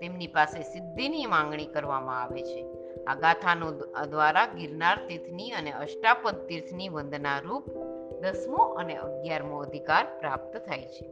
તેમની 0.00 0.26
પાસે 0.26 0.62
સિદ્ધિની 0.62 1.26
માંગણી 1.26 1.66
કરવામાં 1.66 2.22
આવે 2.22 2.42
છે. 2.42 2.66
આ 3.04 3.14
ગાથાનો 3.14 3.72
દ્વારા 4.06 4.46
ગિરનાર 4.46 5.06
તીર્થની 5.08 5.50
અને 5.50 5.72
અષ્ટાપદ 5.72 6.46
તીર્થની 6.46 6.88
વંદના 6.88 7.38
રૂપ 7.38 7.91
દસમો 8.22 8.56
અને 8.56 8.96
અગિયારમો 8.96 9.58
અધિકાર 9.58 10.06
પ્રાપ્ત 10.20 10.56
થાય 10.56 10.82
છે. 10.82 11.10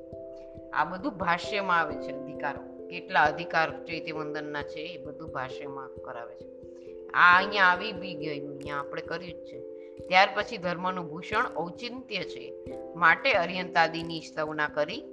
આ 0.70 0.84
બધું 0.84 1.16
ભાષ્યમાં 1.16 1.80
આવે 1.80 1.94
છે 1.94 2.12
અધિકારો. 2.12 2.88
કેટલા 2.88 3.22
અધિકાર 3.22 3.84
ચૈત્ય 3.84 4.12
વંદનના 4.12 4.62
છે 4.62 4.80
એ 4.80 5.04
બધું 5.04 5.32
ભાષ્યમાં 5.32 5.88
કરાવે 6.02 6.34
છે. 6.34 6.48
આ 7.10 7.38
અહીંયા 7.38 7.64
આવી 7.64 7.92
બી 7.92 8.14
ગયું, 8.14 8.50
અહીંયા 8.50 8.78
આપણે 8.78 9.02
કર્યું 9.02 9.32
જ 9.32 9.44
છે. 9.44 9.60
ત્યાર 10.08 10.28
પછી 10.34 10.56
ધર્મનું 10.56 11.10
ભૂષણ 11.10 11.46
ઔચિંત્ય 11.56 12.18
છે. 12.18 12.54
માટે 12.96 13.32
અર્યંતાદિની 13.32 14.20
સ્તવના 14.20 14.68
કરી, 14.68 15.04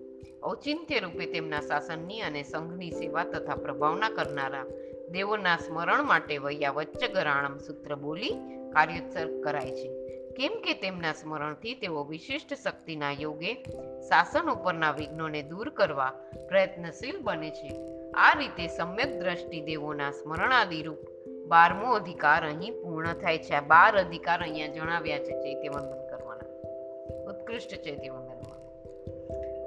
ઔચિંત્ય 0.43 0.99
રૂપે 0.99 1.25
તેમના 1.25 1.61
શાસનની 1.61 2.21
અને 2.21 2.43
સંઘની 2.43 2.91
સેવા 2.91 3.23
તથા 3.23 3.55
પ્રભાવના 3.55 4.09
કરનારા 4.09 4.65
દેવોના 5.11 5.57
સ્મરણ 5.57 6.03
માટે 6.03 6.37
વૈયા 6.37 6.71
વચ્ચે 6.71 7.07
ગરાણમ 7.07 7.57
સૂત્ર 7.57 7.95
બોલી 7.95 8.29
કાર્યોત્સર્ગ 8.73 9.43
કરાય 9.43 9.71
છે. 9.71 9.96
કેમ 10.37 10.51
કે 10.61 10.73
તેમના 10.73 11.13
સ્મરણથી 11.13 11.73
તેઓ 11.73 12.03
વિશિષ્ટ 12.03 12.53
શક્તિના 12.53 13.11
યોગે, 13.11 13.53
શાસન 14.09 14.49
ઉપરના 14.51 14.91
વિઘ્નોને 14.91 15.43
દૂર 15.43 15.69
કરવા 15.69 16.11
પ્રયત્નશીલ 16.47 17.17
બને 17.21 17.49
છે. 17.49 17.71
આ 18.11 18.33
રીતે 18.33 18.67
સમ્યક 18.67 19.19
દ્રષ્ટિ 19.19 19.61
દેવોના 19.61 20.11
સ્મરણાદિરૂપ 20.11 20.97
બારમો 21.47 21.91
અધિકાર 21.91 22.45
અહીં 22.45 22.73
પૂર્ણ 22.83 23.13
થાય 23.13 23.37
છે. 23.37 23.53
આ 23.53 23.61
બાર 23.61 23.97
અધિકાર 23.97 24.41
અહીંયા 24.41 24.67
જણાવ્યા 24.67 25.17
છે 25.17 25.33
ચૈત્યવંદન 25.41 26.07
કરવાના. 26.07 26.49
ઉત્કૃષ્ટ 27.29 27.69
ચૈત્યવંદનમાં 27.69 28.61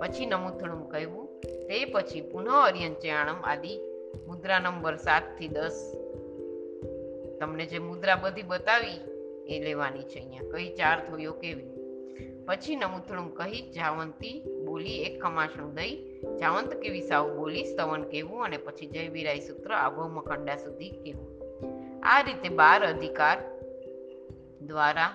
પછી 0.00 0.26
નમુથણું 0.26 0.88
કહેવું, 0.88 1.40
તે 1.40 1.84
પછી 1.84 2.20
પુનઃ 2.20 2.50
અર્યંચયાણમ 2.50 3.40
આદિ, 3.44 3.80
મુદ્રા 4.26 4.58
નંબર 4.58 4.96
સાતથી 4.96 5.48
દસ. 5.48 5.96
તમને 7.40 7.66
જે 7.66 7.78
મુદ્રા 7.78 8.16
બધી 8.16 8.42
બતાવી 8.42 9.19
એ 9.50 9.60
લેવાની 9.64 10.02
છે 10.02 10.18
અહીંયા. 10.20 10.50
કઈ 10.52 10.68
ચાર 10.76 10.98
થયો 11.06 11.32
કેવી? 11.32 11.68
પછી 12.46 12.76
નમુથણું 12.76 13.34
કહી, 13.34 13.70
જાવંતી 13.70 14.36
બોલી 14.66 15.02
એક 15.02 15.22
ખમાસણું 15.22 15.74
દઈ 15.74 15.94
જાવંત 16.40 16.74
કેવી 16.74 17.00
સાવ 17.00 17.36
બોલી, 17.36 17.64
સ્તવન 17.64 18.02
કેવું 18.02 18.44
અને 18.44 18.56
પછી 18.56 18.86
જય 18.86 19.08
વિરાય 19.08 19.38
સૂત્ર 19.38 19.72
આભો 19.72 20.08
મખંડા 20.08 20.56
સુધી 20.56 20.90
કહેવું 20.90 21.28
આ 22.02 22.20
રીતે 22.22 22.48
બાર 22.48 22.80
અધિકાર 22.84 23.38
દ્વારા 24.66 25.10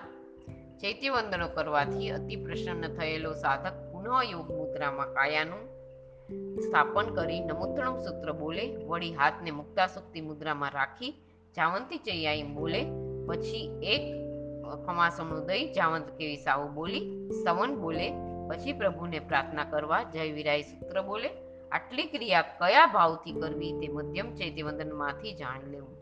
ચૈત્યવંદનો 0.80 1.48
કરવાથી 1.48 2.10
અતિ 2.10 2.36
પ્રસન્ન 2.36 2.96
થયેલો 2.96 3.32
સાધક 3.32 3.76
પુનઃ 3.92 4.10
યોગ 4.32 4.48
મુદ્રામાં 4.50 5.12
કાયાનું 5.12 5.64
સ્થાપન 6.62 7.14
કરી 7.14 7.40
નમુત્રણમ 7.40 7.98
સૂત્ર 8.00 8.32
બોલે, 8.32 8.76
વળી 8.76 9.14
હાથને 9.14 9.50
મુક્તાશક્તિ 9.50 10.20
મુદ્રામાં 10.20 10.70
રાખી, 10.70 11.12
જાવંતી 11.56 11.98
ચૈયાઈ 11.98 12.42
બોલે, 12.42 12.80
પછી 13.28 13.66
એક 13.82 14.25
ખમાસમનું 14.74 15.46
દઈ 15.46 15.72
જાવંત 15.72 16.10
કેવી 16.18 16.36
સાવું 16.36 16.74
બોલી, 16.74 17.30
સવન 17.44 17.74
બોલે, 17.74 18.12
પછી 18.48 18.72
પ્રભુને 18.72 19.18
પ્રાર્થના 19.18 19.64
કરવા 19.64 20.02
જય 20.02 20.32
વિરાય 20.32 20.62
સૂત્ર 20.62 21.02
બોલે. 21.02 21.30
આટલી 21.72 22.06
ક્રિયા 22.06 22.42
કયા 22.42 22.86
ભાવથી 22.86 23.32
કરવી 23.32 23.72
તે 23.72 23.88
મધ્યમ 23.88 24.34
ચૈત્યવંદનમાંથી 24.34 25.34
જાણી 25.34 25.70
લેવું. 25.70 26.00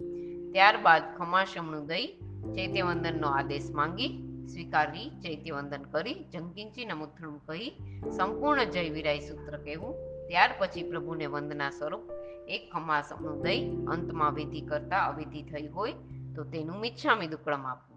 ત્યારબાદ 0.53 1.03
ખમાસમનું 1.18 1.87
દઈ 1.87 2.07
ચૈત્યવંદનનો 2.55 3.29
આદેશ 3.29 3.70
માંગી, 3.70 4.09
સ્વીકારી, 4.53 5.11
ચૈત્યવંદન 5.11 5.83
કરી 5.83 6.14
જંકિંચી 6.14 6.85
નમુથણું 6.85 7.46
કહી, 7.46 7.70
સંપૂર્ણ 8.16 8.64
જય 8.64 8.90
વિરાય 8.90 9.18
સૂત્ર 9.18 9.57
કહેવું. 9.57 9.94
ત્યાર 10.29 10.50
પછી 10.59 10.83
પ્રભુને 10.83 11.27
વંદના 11.27 11.70
સ્વરૂપ, 11.70 12.00
એક 12.48 12.72
ખમાસમનું 12.72 13.42
દઈ 13.42 13.77
અંતમાં 13.87 14.35
વિધિ 14.35 14.61
કરતા 14.61 15.07
અવિધિ 15.07 15.42
થઈ 15.42 15.66
હોય 15.66 15.92
તો 16.37 16.44
તેનું 16.44 16.81
મિચ્છામી 16.81 17.27
દુક્કડમ 17.27 17.66
આપવું. 17.66 17.93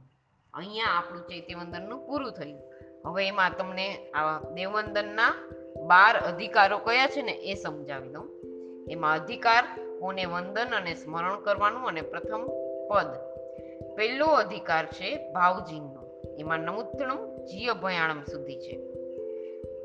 અહીંયા 0.57 0.85
આપણું 0.85 1.21
ચૈત્યવંદનનું 1.21 2.07
પૂરું 2.07 2.31
થયું. 2.31 2.61
હવે 3.05 3.27
એમાં 3.27 3.51
તમને 3.57 4.11
આ 4.11 4.39
દેવવંદનના 4.53 5.33
બાર 5.85 6.17
અધિકારો 6.17 6.77
કયા 6.77 7.07
છે 7.07 7.21
ને 7.21 7.31
એ 7.31 7.53
સમજાવી 7.53 8.09
દઉં. 8.09 8.29
એમાં 8.91 9.13
અધિકાર, 9.13 9.63
કોને 9.99 10.25
વંદન 10.25 10.75
અને 10.75 10.93
સ્મરણ 10.93 11.39
કરવાનું 11.39 11.87
અને 11.87 12.01
પ્રથમ 12.01 12.47
પદ. 12.89 13.07
પહેલો 13.95 14.25
અધિકાર 14.25 14.85
છે 14.85 15.31
ભાવજીનનો. 15.31 16.21
એમાં 16.39 16.59
નમૂત્રણું 16.59 17.45
જીય 17.45 17.73
ભયાણમ 17.73 18.23
સુધી 18.23 18.59
છે. 18.59 18.79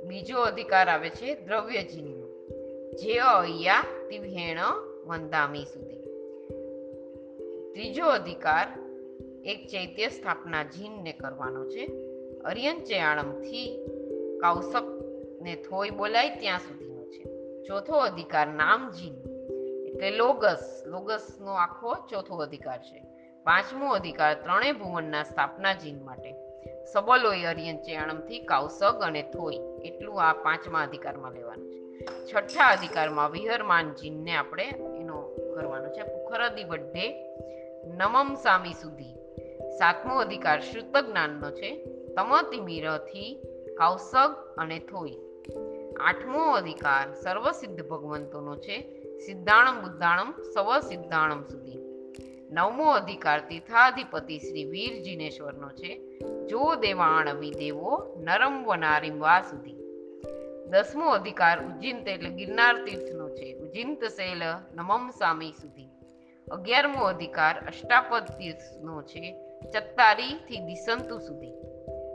બીજો 0.03 0.41
અધિકાર 0.41 0.89
આવે 0.89 1.11
છે 1.11 1.35
દ્રવ્યજીનનો. 1.35 2.47
જે 2.93 3.19
અયા 3.19 3.85
તિવ્હેણ 4.09 4.59
વંદામી 5.07 5.65
સુધી. 5.65 6.03
ત્રીજો 7.73 8.05
અધિકાર 8.07 8.67
એક 9.45 9.67
ચૈત્ય 9.67 10.09
સ્થાપના 10.09 10.63
જીનને 10.63 11.13
કરવાનો 11.13 11.69
છે. 11.69 11.87
અરિયન 12.45 12.79
કૌશક 14.41 14.85
ને 15.43 15.55
થોય 15.55 15.91
બોલાય 15.91 16.37
ત્યાં 16.37 16.59
સુધીનો 16.59 17.05
છે. 17.05 17.23
ચોથો 17.63 17.93
અધિકાર 17.93 18.47
નામ 18.47 18.91
જીન, 18.91 19.15
એટલે 19.87 20.11
લોગસ. 20.11 20.83
લોગસનો 20.87 21.53
આખો 21.53 21.95
ચોથો 22.11 22.37
અધિકાર 22.37 22.79
છે. 22.79 23.05
પાંચમો 23.45 23.89
અધિકાર 23.93 24.35
ત્રણેય 24.35 24.73
ભુવનના 24.73 25.23
સ્થાપના 25.23 25.73
જીન 25.73 26.05
માટે. 26.05 26.35
સબલોય 26.93 27.45
અર્યંચયાણમથી 27.45 28.41
કૌશક 28.41 29.01
અને 29.01 29.23
થોઈ 29.23 29.59
એટલું 29.85 30.23
આ 30.23 30.33
પાંચમા 30.33 30.83
અધિકારમાં 30.83 31.33
લેવાનું 31.33 31.71
છે. 31.71 32.07
છઠ્ઠા 32.33 32.65
અધિકારમાં 32.65 33.31
વિહરમાન 33.31 33.95
જીનને 33.95 34.35
આપણે 34.35 34.65
એનો 35.01 35.21
કરવાનો 35.55 35.89
છે. 35.89 36.03
પુખરદી 36.03 36.65
બડ્ઢે 36.65 37.37
નમમ 37.85 38.35
સામી 38.35 38.73
સુધી 38.73 39.22
સાતમો 39.79 40.15
અધિકાર 40.15 40.61
શુદ્ધ 40.61 40.97
જ્ઞાનનો 40.97 41.51
છે. 41.51 41.85
તમતિમિરથી 41.87 43.43
કૌસગ 43.79 44.55
અને 44.59 44.79
થોઈ. 44.79 45.17
આઠમો 46.01 46.53
અધિકાર 46.53 47.13
સર્વસિદ્ધ 47.13 47.89
ભગવંતોનો 47.89 48.57
છે. 48.57 49.03
સિદ્ધાણમ 49.19 49.83
બુદ્ધાણમ 49.83 50.35
સવ 50.55 50.81
સિદ્ધાણમ 50.81 51.43
સુધી. 51.43 51.79
નવમો 52.51 52.91
અધિકાર 52.91 53.41
તીર્થાધિપતિ 53.41 54.39
શ્રી 54.39 54.65
વીર 54.65 55.03
જિનેશ્વરનો 55.03 55.69
છે. 55.69 56.19
જો 56.47 56.75
દેવાણ 56.75 57.35
વિદેવો 57.35 58.17
નરમ 58.17 58.65
વનારીમ 58.65 59.21
વા 59.21 59.41
સુધી. 59.41 59.77
દસમો 60.71 61.09
અધિકાર 61.09 61.65
ઉજ્જિંત 61.65 62.09
એટલે 62.09 62.31
ગિરનાર 62.31 62.85
તીર્થનો 62.85 63.29
છે. 63.29 63.55
ઉજ્જિંત 63.55 64.05
શૈલ 64.05 64.43
નમમ 64.75 65.11
સામી 65.11 65.53
સુધી. 65.53 65.89
અગિયારમો 66.51 67.05
અધિકાર 67.05 67.67
અષ્ટાપદ 67.67 68.23
તીર્થનો 68.25 69.03
છે. 69.03 69.52
ચત્તારીથી 69.71 70.59
દિસંતુ 70.59 71.19
સુધી. 71.19 71.53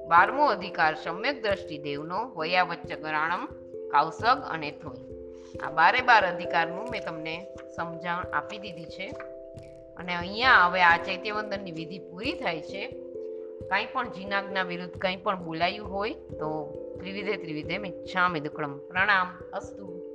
બારમો 0.07 0.45
અધિકાર 0.45 0.95
સમ્યક 0.95 1.43
દ્રષ્ટિ 1.43 1.77
દેવનો 1.77 2.33
વયાવચ્ચ 2.36 2.93
ગરાણમ, 2.93 3.45
કાઉસગ 3.91 4.41
અને 4.49 4.71
થોઈ 4.71 5.17
આ 5.63 5.71
બારે 5.71 6.01
બાર 6.01 6.33
અધિકારનું 6.33 6.89
મેં 6.91 7.05
તમને 7.05 7.47
સમજણ 7.75 8.25
આપી 8.33 8.57
દીધી 8.57 8.86
છે. 8.86 9.07
અને 9.97 10.15
અહીંયા 10.15 10.51
હવે 10.51 10.81
આ 10.81 10.97
ચૈત્યવંદનની 10.97 11.71
વિધિ 11.71 11.99
પૂરી 11.99 12.33
થાય 12.33 12.62
છે. 12.62 12.88
કાંઈ 13.69 13.88
પણ 13.93 14.10
જીનાગના 14.10 14.63
વિરુદ્ધ 14.63 14.97
કંઈ 14.97 15.15
પણ 15.15 15.43
બોલાયું 15.43 15.91
હોય 15.91 16.13
તો 16.13 16.73
ત્રિવિધે 16.99 17.38
ત્રિવિધે 17.38 17.77
મિચ્છામિ 17.77 18.39
દુકડમ 18.39 18.77
પ્રણામ, 18.77 19.27
અસ્તુ. 19.53 20.07